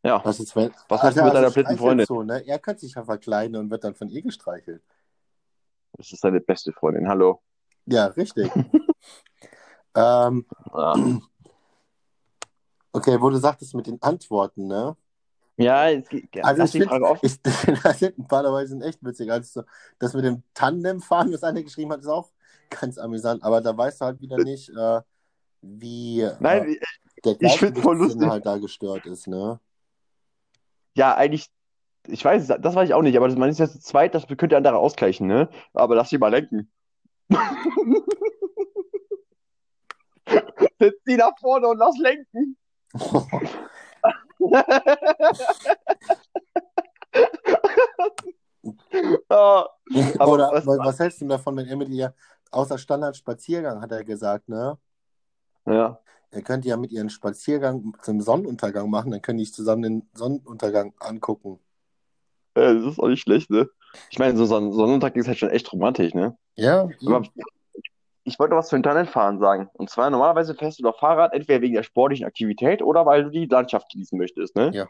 Ja, 0.03 0.23
Was, 0.23 0.39
ist, 0.39 0.55
wenn, 0.55 0.71
Was 0.91 1.15
du 1.15 1.25
mit 1.25 1.33
deiner 1.33 1.51
blinden 1.51 1.79
Freundin? 1.79 2.05
So, 2.05 2.23
ne? 2.23 2.47
Er 2.47 2.59
kann 2.59 2.77
sich 2.77 2.97
ja 2.97 3.03
verkleiden 3.03 3.57
und 3.57 3.71
wird 3.71 3.83
dann 3.83 3.95
von 3.95 4.11
ihr 4.11 4.21
gestreichelt. 4.21 4.83
das 5.97 6.13
ist 6.13 6.23
deine 6.23 6.41
beste 6.41 6.71
Freundin. 6.75 7.09
Hallo. 7.09 7.41
Ja, 7.87 8.09
richtig. 8.09 8.51
ähm, 9.97 10.45
Ja, 10.75 11.21
okay, 12.97 13.21
wo 13.21 13.31
du 13.31 13.39
sagtest 13.39 13.75
mit 13.75 13.87
den 13.87 14.01
Antworten, 14.03 14.67
ne? 14.67 14.97
ja 15.57 15.91
es, 15.91 16.05
Also 16.43 16.63
lass 16.63 16.75
ich 16.75 16.83
die 16.83 16.89
Frage 16.89 17.07
offen. 17.07 17.31
Das 17.83 17.99
sind 17.99 18.19
ein 18.19 18.27
paar 18.27 18.43
dabei, 18.43 18.67
sind 18.67 18.83
echt 18.83 19.05
witzig. 19.05 19.31
Also 19.31 19.61
so, 19.61 19.67
das 19.99 20.15
mit 20.15 20.25
dem 20.25 20.43
Tandemfahren, 20.55 21.33
was 21.33 21.43
einer 21.43 21.63
geschrieben 21.63 21.93
hat, 21.93 22.01
ist 22.01 22.07
auch 22.09 22.31
ganz 22.71 22.99
amüsant. 22.99 23.43
Aber 23.43 23.61
da 23.61 23.77
weißt 23.77 24.01
du 24.01 24.05
halt 24.07 24.21
wieder 24.21 24.39
nicht, 24.39 24.71
äh, 24.71 25.01
wie 25.63 26.21
äh, 26.21 26.37
Nein, 26.41 26.77
der 27.25 27.37
ich 27.41 27.59
find's 27.59 27.81
voll 27.81 27.97
lustig. 27.97 28.29
halt 28.29 28.47
da 28.47 28.59
gestört 28.59 29.07
ist, 29.07 29.27
ne? 29.27 29.61
ja, 30.97 31.15
eigentlich, 31.15 31.51
ich 32.07 32.25
weiß, 32.25 32.47
das 32.47 32.75
weiß 32.75 32.89
ich 32.89 32.95
auch 32.95 33.03
nicht, 33.03 33.17
aber 33.17 33.29
man 33.37 33.51
ist 33.51 33.59
ja 33.59 33.69
zu 33.69 33.79
zweit, 33.81 34.15
das 34.15 34.27
könnte 34.27 34.49
der 34.49 34.59
andere 34.59 34.79
ausgleichen, 34.79 35.27
ne? 35.27 35.51
Aber 35.75 35.95
lass 35.95 36.09
sie 36.09 36.19
mal 36.19 36.29
lenken. 36.29 36.71
Setz 40.79 41.03
die 41.07 41.17
nach 41.17 41.39
vorne 41.39 41.69
und 41.69 41.79
lass 41.79 41.99
lenken. 41.99 42.57
Aber 49.29 50.33
Oder 50.33 50.51
was- 50.53 50.67
was, 50.67 50.99
hältst 50.99 51.21
du 51.21 51.29
davon, 51.29 51.57
wenn 51.57 51.67
er 51.67 51.77
mit 51.77 51.89
ihr 51.89 52.15
außer 52.51 52.79
Standardspaziergang, 52.79 53.81
hat 53.81 53.93
er 53.93 54.05
gesagt, 54.05 54.49
ne? 54.49 54.79
ja. 55.67 56.01
Er 56.33 56.43
könnte 56.43 56.69
ja 56.69 56.77
mit 56.77 56.91
ihr 56.91 57.01
einen 57.01 57.09
Spaziergang 57.09 57.97
zum 58.03 58.21
Sonnenuntergang 58.21 58.91
machen, 58.91 59.13
dann 59.13 59.23
können 59.23 59.39
die 59.39 59.51
zusammen 59.51 59.83
den 59.83 60.11
Sonnenuntergang 60.13 60.93
angucken. 60.99 61.61
Ja, 62.57 62.75
das 62.75 62.85
ist 62.85 62.99
auch 62.99 63.09
nicht 63.09 63.23
schlecht, 63.23 63.49
ne? 63.49 63.69
Ich 64.11 64.19
meine, 64.19 64.37
so 64.37 64.57
ein 64.57 64.73
Sonnentag 64.73 65.17
ist 65.17 65.29
halt 65.29 65.39
schon 65.39 65.51
echt 65.51 65.73
romantisch, 65.73 66.15
ne? 66.15 66.37
Ja, 66.57 66.89
Aber 67.07 67.23
ich 68.27 68.39
wollte 68.39 68.57
was 68.57 68.69
für 68.71 68.77
ein 68.77 68.83
Talentfahren 68.83 69.39
sagen. 69.39 69.71
Und 69.75 69.89
zwar, 69.89 70.11
normalerweise 70.11 70.55
fährst 70.55 70.79
du 70.79 70.83
doch 70.83 70.99
Fahrrad 70.99 71.33
entweder 71.33 71.61
wegen 71.61 71.75
der 71.75 71.85
sportlichen 71.85 72.27
Aktivität 72.27 72.83
oder 72.83 73.07
weil 73.07 73.25
du 73.25 73.31
die 73.31 73.47
Landschaft 73.47 73.89
genießen 73.93 74.19
möchtest, 74.19 74.57
ne? 74.57 74.71
Ja. 74.75 74.89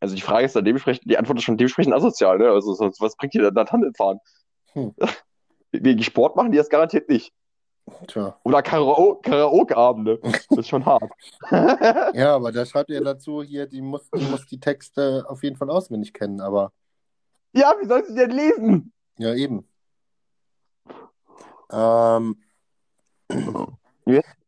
Also 0.00 0.14
die 0.14 0.20
Frage 0.20 0.44
ist 0.44 0.54
dann 0.54 0.64
dementsprechend, 0.64 1.10
die 1.10 1.16
Antwort 1.16 1.38
ist 1.38 1.44
schon 1.44 1.56
dementsprechend 1.56 1.94
asozial, 1.94 2.38
ne? 2.38 2.50
Also 2.50 2.74
sonst, 2.74 3.00
was 3.00 3.16
bringt 3.16 3.32
dir 3.34 3.42
denn 3.42 3.54
da 3.54 3.64
Tandemfahren? 3.64 4.20
Hm. 4.74 4.94
Wegen 5.72 6.02
Sport 6.02 6.36
machen 6.36 6.52
die 6.52 6.58
das 6.58 6.68
garantiert 6.68 7.08
nicht. 7.08 7.32
tja. 8.06 8.38
Oder 8.44 8.58
Karao- 8.60 9.20
Karaoke-Abende. 9.22 10.18
Das 10.22 10.58
ist 10.58 10.68
schon 10.68 10.84
hart. 10.84 11.10
Ja, 12.14 12.34
aber 12.34 12.52
da 12.52 12.66
schreibt 12.66 12.90
er 12.90 13.00
dazu 13.02 13.42
hier, 13.42 13.66
die 13.66 13.80
muss, 13.80 14.10
die 14.10 14.24
muss 14.24 14.46
die 14.46 14.60
Texte 14.60 15.24
auf 15.28 15.42
jeden 15.42 15.56
Fall 15.56 15.70
auswendig 15.70 16.12
kennen, 16.12 16.40
aber 16.40 16.72
Ja, 17.52 17.74
wie 17.80 17.86
soll 17.86 18.04
sie 18.04 18.14
denn 18.14 18.30
lesen? 18.30 18.92
ja, 19.18 19.32
eben. 19.34 19.66
Ähm, 21.70 22.36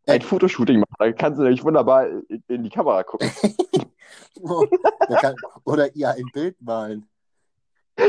Ein 0.07 0.23
Fotoshooting 0.23 0.81
machen, 0.81 0.95
dann 0.99 1.15
kannst 1.17 1.39
du 1.39 1.43
nämlich 1.43 1.63
wunderbar 1.63 2.07
in, 2.49 2.63
die 2.63 2.71
Kamera 2.71 3.03
gucken. 3.03 3.31
der 4.37 5.17
kann, 5.19 5.35
oder 5.65 5.95
ihr 5.95 6.09
ein 6.11 6.25
Bild 6.33 6.57
malen. 6.63 7.07
Dein 7.97 8.09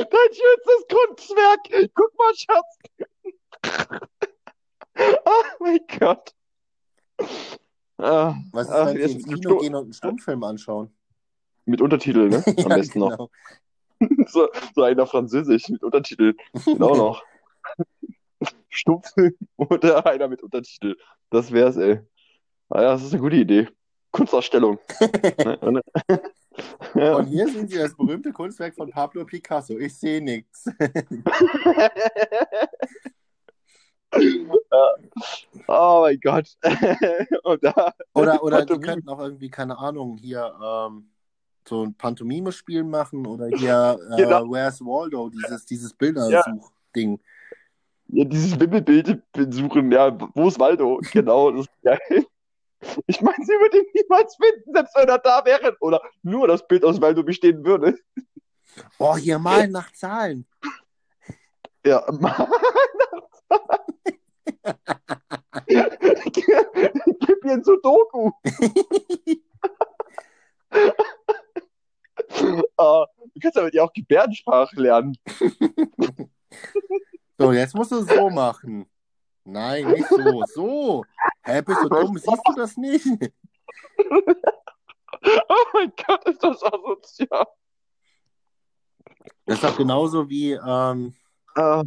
schönstes 0.00 0.86
Kunstwerk. 0.90 1.90
Guck 1.94 2.12
mal, 2.18 2.34
Schatz. 2.34 2.78
oh 5.24 5.42
mein 5.60 5.78
Gott. 6.00 6.34
Ah, 7.98 8.34
Was 8.50 8.66
ist, 8.66 8.72
ach, 8.72 8.86
wenn 8.88 8.96
jetzt 8.98 9.14
ins 9.14 9.24
Kino 9.26 9.58
gehen 9.58 9.74
und 9.76 9.84
einen 9.84 9.92
Stummfilm 9.92 10.42
anschauen? 10.42 10.92
Mit 11.66 11.80
Untertiteln, 11.80 12.30
ne? 12.30 12.42
Am 12.46 12.54
Ja, 12.56 12.76
besten 12.76 12.98
noch. 12.98 13.10
genau. 13.10 13.30
So, 14.26 14.48
so 14.74 14.82
einer 14.82 15.06
Französisch 15.06 15.68
mit 15.68 15.84
Untertiteln. 15.84 16.34
Genau 16.64 16.96
noch. 16.96 17.22
Stummfilm 18.72 19.36
oder 19.56 20.04
einer 20.06 20.28
mit 20.28 20.42
Untertitel. 20.42 20.96
Das 21.30 21.52
wär's, 21.52 21.76
ey. 21.76 22.00
Ah, 22.70 22.82
ja, 22.82 22.92
das 22.92 23.02
ist 23.04 23.12
eine 23.12 23.22
gute 23.22 23.36
Idee. 23.36 23.68
Kunstausstellung. 24.10 24.78
Ne? 25.44 25.56
Und- 25.58 25.82
ja. 26.94 27.16
Und 27.16 27.26
hier 27.26 27.48
sehen 27.48 27.66
Sie 27.68 27.78
das 27.78 27.96
berühmte 27.96 28.30
Kunstwerk 28.32 28.74
von 28.74 28.90
Pablo 28.90 29.24
Picasso. 29.24 29.78
Ich 29.78 29.96
sehe 29.98 30.20
nichts. 30.22 30.66
Oh 35.66 36.00
mein 36.02 36.20
Gott. 36.20 36.48
Da, 36.60 37.92
Oder, 38.14 38.42
oder 38.42 38.64
die 38.66 38.78
könnten 38.78 39.08
auch 39.08 39.20
irgendwie, 39.20 39.50
keine 39.50 39.78
Ahnung, 39.78 40.16
hier 40.18 40.52
ähm, 40.62 41.08
so 41.66 41.84
ein 41.84 41.94
Pantomime-Spiel 41.94 42.84
machen 42.84 43.26
oder 43.26 43.46
hier 43.46 43.98
äh, 44.12 44.16
Genau. 44.22 44.50
Where's 44.50 44.80
Waldo, 44.80 45.30
dieses, 45.30 45.64
dieses 45.64 45.94
Bildersuch-Ding. 45.94 47.12
ja, 47.12 47.18
dieses 48.12 48.60
Wimmelbild 48.60 49.22
suchen, 49.50 49.90
ja, 49.90 50.16
wo 50.34 50.48
ist 50.48 50.58
Waldo? 50.58 51.00
Genau, 51.12 51.50
das 51.50 51.66
ist 51.66 51.82
geil. 51.82 52.26
Ich 53.06 53.20
meine, 53.20 53.44
sie 53.44 53.52
würde 53.52 53.78
ihn 53.78 53.86
niemals 53.94 54.36
finden, 54.36 54.72
selbst 54.74 54.96
wenn 54.96 55.08
er 55.08 55.18
da 55.18 55.44
wäre. 55.44 55.76
Oder 55.80 56.02
nur 56.22 56.48
das 56.48 56.66
Bild 56.66 56.84
aus 56.84 57.00
Waldo 57.00 57.22
bestehen 57.22 57.64
würde. 57.64 57.96
Oh, 58.98 59.16
hier 59.16 59.38
malen 59.38 59.70
nach 59.70 59.92
Zahlen. 59.92 60.46
Ja, 61.86 62.04
Mann. 62.12 62.48
Gib 65.66 67.44
mir 67.44 67.52
ein 67.52 67.64
Sudoku. 67.64 68.30
Ah, 72.76 73.06
du 73.34 73.40
kannst 73.40 73.58
aber 73.58 73.72
ja 73.74 73.84
auch 73.84 73.92
Gebärdensprache 73.92 74.80
lernen. 74.80 75.16
So, 77.38 77.52
jetzt 77.52 77.74
musst 77.74 77.92
du 77.92 77.96
es 77.98 78.08
so 78.08 78.30
machen. 78.30 78.86
Nein, 79.44 79.90
nicht 79.90 80.08
so. 80.08 80.44
So. 80.54 81.04
Hä, 81.42 81.62
bist 81.62 81.82
du 81.82 81.88
dumm? 81.88 82.16
Siehst 82.16 82.42
du 82.46 82.52
das 82.54 82.76
nicht? 82.76 83.06
Oh 85.24 85.64
mein 85.72 85.92
Gott, 86.04 86.24
ist 86.24 86.42
das 86.42 86.60
asozial. 86.64 87.46
Das 89.46 89.54
ist 89.56 89.62
doch 89.62 89.76
genauso 89.76 90.28
wie, 90.28 90.52
ähm, 90.52 91.14
Ah, 91.54 91.84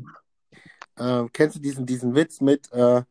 äh, 0.98 1.26
kennst 1.34 1.58
du 1.58 1.60
diesen, 1.60 1.86
diesen 1.86 2.16
Witz 2.16 2.42
mit, 2.42 2.72
äh, 2.72 3.04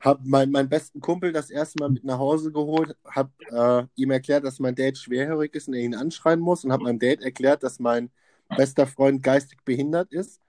hab 0.00 0.20
mein, 0.24 0.50
meinen 0.50 0.68
besten 0.68 1.00
Kumpel 1.00 1.32
das 1.32 1.50
erste 1.50 1.80
Mal 1.80 1.90
mit 1.90 2.04
nach 2.04 2.18
Hause 2.18 2.52
geholt, 2.52 2.96
hab 3.04 3.30
äh, 3.50 3.86
ihm 3.96 4.10
erklärt, 4.10 4.44
dass 4.44 4.58
mein 4.60 4.74
Date 4.74 4.98
schwerhörig 4.98 5.54
ist 5.54 5.68
und 5.68 5.74
er 5.74 5.80
ihn 5.82 5.94
anschreien 5.94 6.40
muss 6.40 6.64
und 6.64 6.72
hab 6.72 6.80
meinem 6.80 6.98
Date 6.98 7.22
erklärt, 7.22 7.62
dass 7.62 7.78
mein 7.80 8.10
bester 8.56 8.86
Freund 8.86 9.22
geistig 9.22 9.64
behindert 9.64 10.12
ist. 10.12 10.40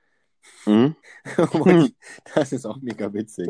hm? 0.65 0.95
Und 1.54 1.95
das 2.34 2.52
ist 2.52 2.65
auch 2.65 2.78
mega 2.82 3.12
witzig. 3.13 3.49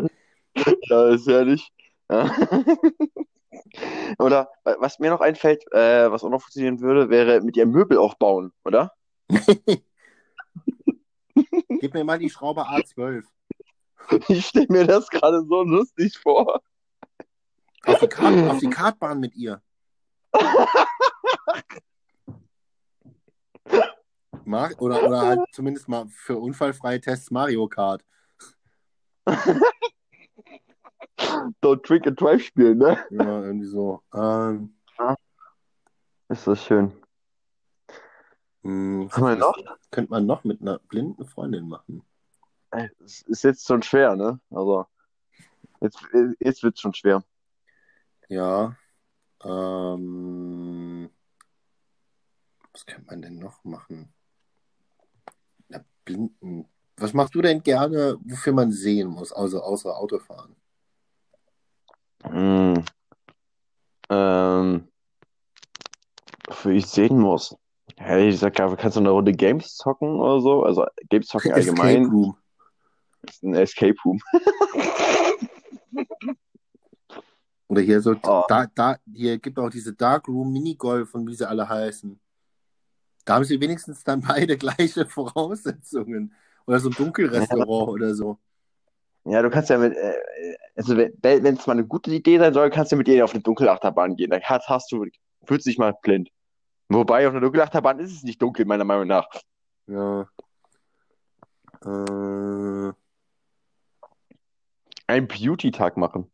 Ja, 0.55 1.09
ist 1.09 1.27
herrlich. 1.27 1.71
Ja. 2.09 2.31
Oder 4.19 4.49
was 4.63 4.99
mir 4.99 5.09
noch 5.09 5.21
einfällt, 5.21 5.63
äh, 5.71 6.11
was 6.11 6.23
auch 6.23 6.29
noch 6.29 6.41
funktionieren 6.41 6.81
würde, 6.81 7.09
wäre 7.09 7.41
mit 7.41 7.57
ihr 7.57 7.65
Möbel 7.65 7.97
aufbauen, 7.97 8.51
oder? 8.63 8.93
Gib 11.69 11.93
mir 11.93 12.03
mal 12.03 12.19
die 12.19 12.29
Schraube 12.29 12.67
A12. 12.67 13.23
Ich 14.27 14.47
stelle 14.47 14.67
mir 14.69 14.85
das 14.87 15.09
gerade 15.09 15.43
so 15.47 15.63
lustig 15.63 16.17
vor. 16.17 16.61
Auf 17.85 17.99
die, 17.99 18.07
Kart 18.07 18.49
auf 18.49 18.59
die 18.59 18.69
Kartbahn 18.69 19.19
mit 19.19 19.35
ihr. 19.35 19.61
Mar 24.49 24.71
oder, 24.79 25.07
oder 25.07 25.21
halt 25.21 25.39
zumindest 25.51 25.87
mal 25.87 26.07
für 26.09 26.37
unfallfreie 26.37 26.99
Tests 26.99 27.31
Mario 27.31 27.67
Kart. 27.67 28.03
Don't 31.61 31.83
Trick 31.83 32.07
and 32.07 32.19
Drive 32.19 32.43
spielen, 32.43 32.79
ne? 32.79 32.97
Ja, 33.11 33.43
irgendwie 33.43 33.67
so. 33.67 34.01
Ähm, 34.13 34.73
Ist 36.29 36.47
das 36.47 36.63
schön. 36.63 36.91
mh, 38.63 39.11
haben 39.11 39.23
wir 39.23 39.35
noch? 39.35 39.55
könnte 39.91 40.11
man 40.11 40.25
noch 40.25 40.43
mit 40.43 40.61
einer 40.61 40.79
blinden 40.79 41.25
Freundin 41.25 41.67
machen. 41.67 42.03
Ey, 42.71 42.89
ist 42.99 43.43
jetzt 43.43 43.67
schon 43.67 43.83
schwer, 43.83 44.15
ne? 44.15 44.39
Also, 44.49 44.85
jetzt, 45.81 45.99
jetzt 46.39 46.63
wird 46.63 46.75
es 46.75 46.81
schon 46.81 46.93
schwer. 46.93 47.23
Ja. 48.29 48.75
Ähm, 49.43 51.09
was 52.73 52.85
könnte 52.85 53.05
man 53.07 53.21
denn 53.21 53.39
noch 53.39 53.63
machen? 53.63 54.13
Blinden. 56.09 56.65
Was 56.97 57.13
machst 57.13 57.35
du 57.35 57.41
denn 57.41 57.61
gerne, 57.61 58.17
wofür 58.25 58.51
man 58.53 58.71
sehen 58.71 59.07
muss, 59.09 59.31
also 59.31 59.61
außer 59.61 59.95
Autofahren? 59.95 60.55
Hm. 62.23 62.83
Ähm, 64.09 64.87
wofür 66.47 66.71
ich 66.71 66.87
sehen 66.87 67.19
muss. 67.19 67.55
Hey, 67.95 68.29
ich 68.29 68.39
sag, 68.39 68.55
kannst 68.55 68.95
du 68.97 69.01
eine 69.01 69.11
Runde 69.11 69.31
Games 69.33 69.75
zocken 69.75 70.19
oder 70.19 70.41
so? 70.41 70.63
Also, 70.63 70.85
Games 71.09 71.27
zocken 71.27 71.51
Escape 71.51 71.79
allgemein 71.79 72.05
Room. 72.09 72.35
ist 73.21 73.43
ein 73.43 73.53
Escape 73.53 73.95
Room. 74.03 74.19
Oder 77.67 77.81
hier 77.81 78.01
so, 78.01 78.15
Oh. 78.23 78.43
da, 78.47 78.65
da, 78.73 78.97
hier 79.13 79.37
gibt 79.37 79.59
auch 79.59 79.69
diese 79.69 79.93
Dark 79.93 80.27
Room 80.27 80.51
Minigolf 80.51 81.13
und 81.13 81.27
wie 81.27 81.35
sie 81.35 81.47
alle 81.47 81.69
heißen. 81.69 82.19
Da 83.29 83.35
haben 83.35 83.43
sie 83.43 83.61
wenigstens 83.61 84.03
dann 84.03 84.21
beide 84.21 84.57
gleiche 84.57 85.05
Voraussetzungen. 85.05 86.33
Oder 86.65 86.79
so 86.79 86.89
ein 86.89 86.95
Dunkelrestaurant 86.95 87.89
oder 87.91 88.15
so. 88.15 88.39
Ja, 89.23 89.43
du 89.43 89.51
kannst 89.51 89.69
ja 89.69 89.77
mit, 89.77 89.95
äh, 89.95 90.15
also 90.75 90.97
wenn 90.97 91.45
es 91.45 91.67
mal 91.67 91.73
eine 91.73 91.85
gute 91.85 92.09
Idee 92.09 92.39
sein 92.39 92.55
soll, 92.55 92.71
kannst 92.71 92.91
du 92.91 92.95
mit 92.95 93.07
ihr 93.07 93.23
auf 93.23 93.35
eine 93.35 93.43
Dunkelachterbahn 93.43 94.15
gehen. 94.15 94.31
Dann 94.31 94.41
hast, 94.41 94.67
hast 94.67 94.91
du, 94.91 95.05
fühlst 95.43 95.67
dich 95.67 95.77
mal 95.77 95.93
blind. 96.01 96.31
Wobei 96.87 97.27
auf 97.27 97.33
einer 97.33 97.41
Dunkelachterbahn 97.41 97.99
ist 97.99 98.13
es 98.13 98.23
nicht 98.23 98.41
dunkel, 98.41 98.65
meiner 98.65 98.83
Meinung 98.83 99.05
nach. 99.05 99.27
Ja. 99.85 100.27
Äh, 101.85 102.93
Einen 105.05 105.27
Beauty-Tag 105.27 105.97
machen. 105.97 106.31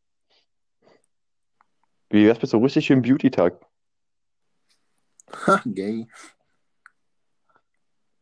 Wie 2.09 2.25
wär's 2.25 2.41
mit 2.41 2.49
so 2.49 2.59
richtig 2.59 2.85
schönen 2.85 3.01
Beauty-Tag? 3.01 3.59
ha, 5.45 5.61
gay. 5.65 6.07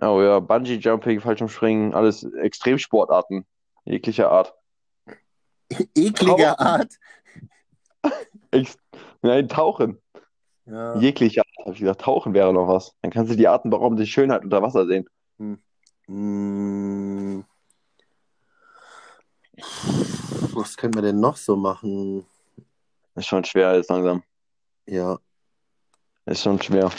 Oh 0.00 0.20
ja, 0.20 0.40
Bungee-Jumping, 0.40 1.20
Fallschirmspringen, 1.20 1.94
alles 1.94 2.24
Extremsportarten 2.24 3.46
jeglicher 3.84 4.30
Art. 4.30 4.54
Ekliger 5.94 6.58
Art. 6.60 6.92
Ex 8.50 8.78
Nein, 9.22 9.48
Tauchen. 9.48 9.98
Ja. 10.66 10.98
Jeglicher 10.98 11.42
Art, 11.42 11.66
habe 11.66 11.72
ich 11.74 11.80
gesagt. 11.80 12.02
Tauchen 12.02 12.34
wäre 12.34 12.52
noch 12.52 12.68
was. 12.68 12.94
Dann 13.02 13.10
kannst 13.10 13.32
du 13.32 13.36
die 13.36 13.48
atemberaubende 13.48 14.06
Schönheit 14.06 14.44
unter 14.44 14.62
Wasser 14.62 14.86
sehen. 14.86 15.08
Mm, 16.06 17.40
was 20.52 20.76
können 20.76 20.94
wir 20.94 21.02
denn 21.02 21.20
noch 21.20 21.36
so 21.36 21.56
machen? 21.56 22.26
Ist 23.14 23.26
schon 23.26 23.44
schwer 23.44 23.74
jetzt 23.76 23.90
langsam. 23.90 24.22
Ja. 24.86 25.18
Ist 26.26 26.42
schon 26.42 26.60
schwer. 26.60 26.90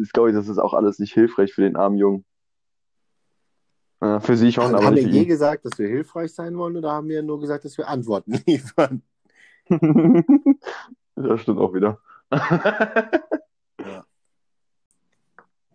Ich 0.00 0.12
glaube, 0.12 0.32
das 0.32 0.48
ist 0.48 0.58
auch 0.58 0.74
alles 0.74 0.98
nicht 0.98 1.12
hilfreich 1.12 1.52
für 1.52 1.62
den 1.62 1.76
armen 1.76 1.98
Jungen. 1.98 2.24
Äh, 4.00 4.20
für 4.20 4.36
sie 4.36 4.52
schon, 4.52 4.74
aber 4.74 4.84
haben 4.84 4.96
wir 4.96 5.02
nicht 5.02 5.14
je 5.14 5.20
für 5.22 5.26
gesagt, 5.26 5.64
dass 5.64 5.78
wir 5.78 5.88
hilfreich 5.88 6.32
sein 6.34 6.56
wollen 6.56 6.76
oder 6.76 6.92
haben 6.92 7.08
wir 7.08 7.22
nur 7.22 7.40
gesagt, 7.40 7.64
dass 7.64 7.76
wir 7.78 7.88
Antworten 7.88 8.32
liefern? 8.46 9.02
ihn. 9.68 10.24
Das 11.14 11.40
stimmt 11.40 11.58
auch 11.58 11.72
wieder. 11.74 12.00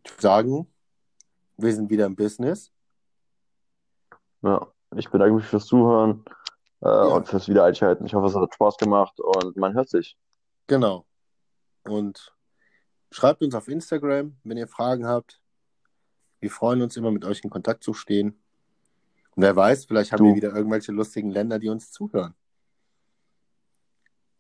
Ich 0.02 0.14
würde 0.14 0.22
sagen, 0.22 0.68
wir 1.58 1.74
sind 1.74 1.90
wieder 1.90 2.06
im 2.06 2.16
Business. 2.16 2.74
Ja, 4.42 4.68
ich 4.96 5.10
bedanke 5.10 5.36
mich 5.36 5.46
fürs 5.46 5.66
Zuhören 5.66 6.26
äh, 6.82 6.88
und 6.88 7.28
fürs 7.28 7.48
Wiedereinschalten. 7.48 8.06
Ich 8.06 8.14
hoffe, 8.14 8.28
es 8.28 8.36
hat 8.36 8.54
Spaß 8.54 8.78
gemacht 8.78 9.20
und 9.20 9.58
man 9.58 9.74
hört 9.74 9.90
sich. 9.90 10.18
Genau. 10.68 11.06
Und 11.84 12.34
schreibt 13.12 13.42
uns 13.42 13.56
auf 13.56 13.68
Instagram, 13.68 14.38
wenn 14.44 14.58
ihr 14.58 14.68
Fragen 14.68 15.08
habt. 15.08 15.42
Wir 16.40 16.52
freuen 16.52 16.82
uns 16.82 16.96
immer, 16.96 17.12
mit 17.12 17.26
euch 17.26 17.44
in 17.44 17.50
Kontakt 17.50 17.84
zu 17.84 17.94
stehen. 17.94 18.42
Und 19.36 19.44
wer 19.44 19.56
weiß, 19.56 19.86
vielleicht 19.86 20.12
haben 20.12 20.20
Du. 20.20 20.26
wir 20.26 20.36
wieder 20.36 20.56
irgendwelche 20.56 20.92
lustigen 20.92 21.32
Länder, 21.32 21.60
die 21.60 21.70
uns 21.70 21.92
zuhören. 21.92 22.34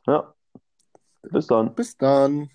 Ja. 0.07 0.33
Bis 1.23 1.47
dann. 1.47 1.75
Bis 1.75 1.97
dann. 1.97 2.47